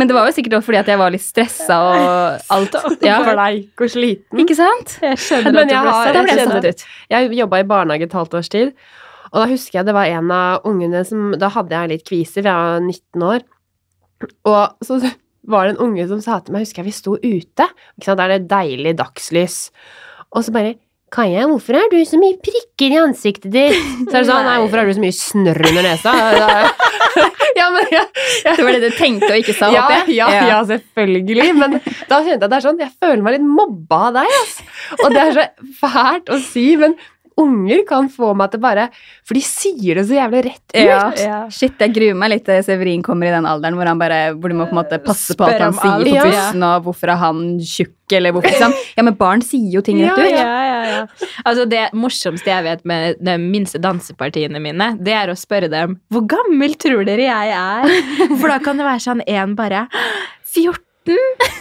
[0.00, 2.78] Men det var jo sikkert også fordi at jeg var litt stressa og alt.
[3.04, 4.40] Ja, Bleik og sliten.
[4.40, 4.94] ikke sant?
[5.04, 6.84] Jeg skjønner at du ble satt ut.
[7.12, 8.72] Jeg jobba i barnehage et halvt års tid,
[9.32, 12.44] og da husker jeg det var en av ungene som Da hadde jeg litt kviser,
[12.44, 13.44] for jeg var 19 år,
[14.52, 15.00] og så
[15.50, 17.66] var det en unge som sa til meg, husker jeg vi sto ute,
[17.96, 19.58] ikke sant, der er det deilig dagslys,
[20.30, 20.76] og så bare
[21.12, 23.74] Kaja, hvorfor har du så mye prikker i ansiktet ditt?
[24.08, 26.14] Så er det sånn, nei, hvorfor har du så mye snørr under nesa?
[27.58, 28.00] ja, men ja,
[28.46, 28.54] ja.
[28.56, 31.50] Det var det du tenkte og ikke sa, Ja, opp, ja, ja, ja, selvfølgelig.
[31.58, 34.32] Men da kjente jeg at det er sånn, jeg føler meg litt mobba av deg.
[34.40, 34.54] ass.
[35.02, 35.44] Og det er så
[35.82, 36.96] fælt å si, men
[37.40, 38.88] unger kan få meg til bare
[39.26, 40.76] For de sier det så jævlig rett ut.
[40.82, 40.98] Ja.
[41.18, 41.38] Ja.
[41.52, 44.52] Shit, jeg gruer meg litt til Severin kommer i den alderen hvor, han bare, hvor
[44.52, 46.08] du må på en måte passe på alt han sier alt.
[46.10, 46.26] på Ja.
[46.28, 48.74] bussen, og hvorfor er han tjukk, eller hvorfor liksom.
[48.98, 50.36] Ja, men barn sier jo ting rett Ja, ut.
[50.36, 51.30] Ja, ja, ja.
[51.46, 55.96] Altså Det morsomste jeg vet med de minste dansepartiene mine, det er å spørre dem
[56.12, 57.98] hvor gammel tror dere jeg er?
[58.40, 59.86] For da kan det være sånn en bare
[60.52, 60.76] 14,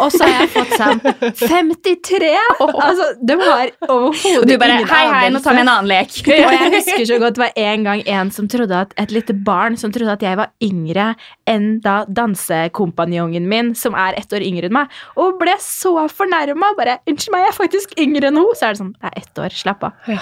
[0.02, 1.00] og så har jeg fått sånn
[1.40, 2.30] 53!
[2.62, 6.14] Altså, de har overhodet du bare Hei, hei, nå tar vi en annen lek.
[6.32, 9.34] Og jeg husker så godt det var en gang en som trodde at et lite
[9.48, 11.12] barn som trodde at jeg var yngre
[11.50, 16.74] enn da dansekompanjongen min, som er ett år yngre enn meg, og ble så fornærma.
[16.78, 19.18] Bare 'Unnskyld meg, jeg er faktisk yngre enn henne.' Så er det sånn Det er
[19.24, 20.12] ett år, slapp av.
[20.12, 20.22] Ja.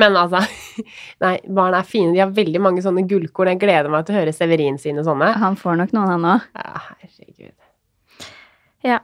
[0.00, 0.40] Men altså
[1.24, 2.14] Nei, barn er fine.
[2.14, 3.54] De har veldig mange sånne gullkorn.
[3.54, 5.34] Jeg gleder meg til å høre Severin sine sånne.
[5.42, 6.50] Han får nok noen, han òg.
[6.56, 7.54] Ja, herregud.
[8.86, 9.00] Ja.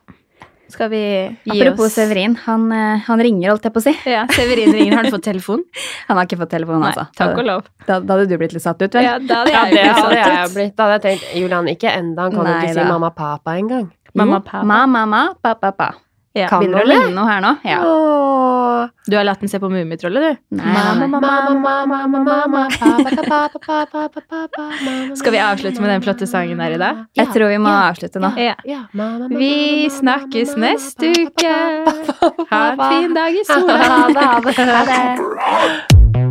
[0.72, 1.00] Skal vi
[1.44, 3.92] gi Apropos oss Severin, han, eh, han ringer, holdt jeg på å si.
[4.08, 4.94] Ja, Severin ringer.
[4.96, 5.64] Har du fått telefon?
[6.08, 7.04] Han har ikke fått telefon, altså.
[7.18, 7.66] takk og lov.
[7.84, 9.04] Da, da hadde du blitt litt satt ut, vel?
[9.04, 10.72] Ja, da hadde Ja, jeg det hadde jeg blitt.
[10.78, 12.28] Da hadde jeg tenkt Julian, ikke enda.
[12.28, 13.90] Han kan jo ikke ikke si mamma papa engang.
[14.16, 14.64] Mamma, pappa.
[14.68, 15.90] Ma, mamma, pa, pa, pa.
[16.34, 16.48] Ja.
[16.48, 17.50] Kan Begynner å han ligne noe her nå.
[17.68, 17.78] Ja.
[17.84, 18.88] Åh.
[19.06, 20.56] Du har latt den se på Mummitrollet, du?
[20.56, 20.72] Nei,
[25.18, 27.02] Skal vi avslutte med den flotte sangen her i dag?
[27.18, 27.90] Jeg tror vi må Ja.
[27.90, 28.32] avslutte nå.
[28.38, 28.54] Ja.
[28.64, 28.80] Ja.
[29.28, 31.54] Vi snakkes neste uke.
[32.50, 33.76] Ha en fin dag i sola.
[33.76, 34.54] ha det.
[34.56, 36.21] Ha det.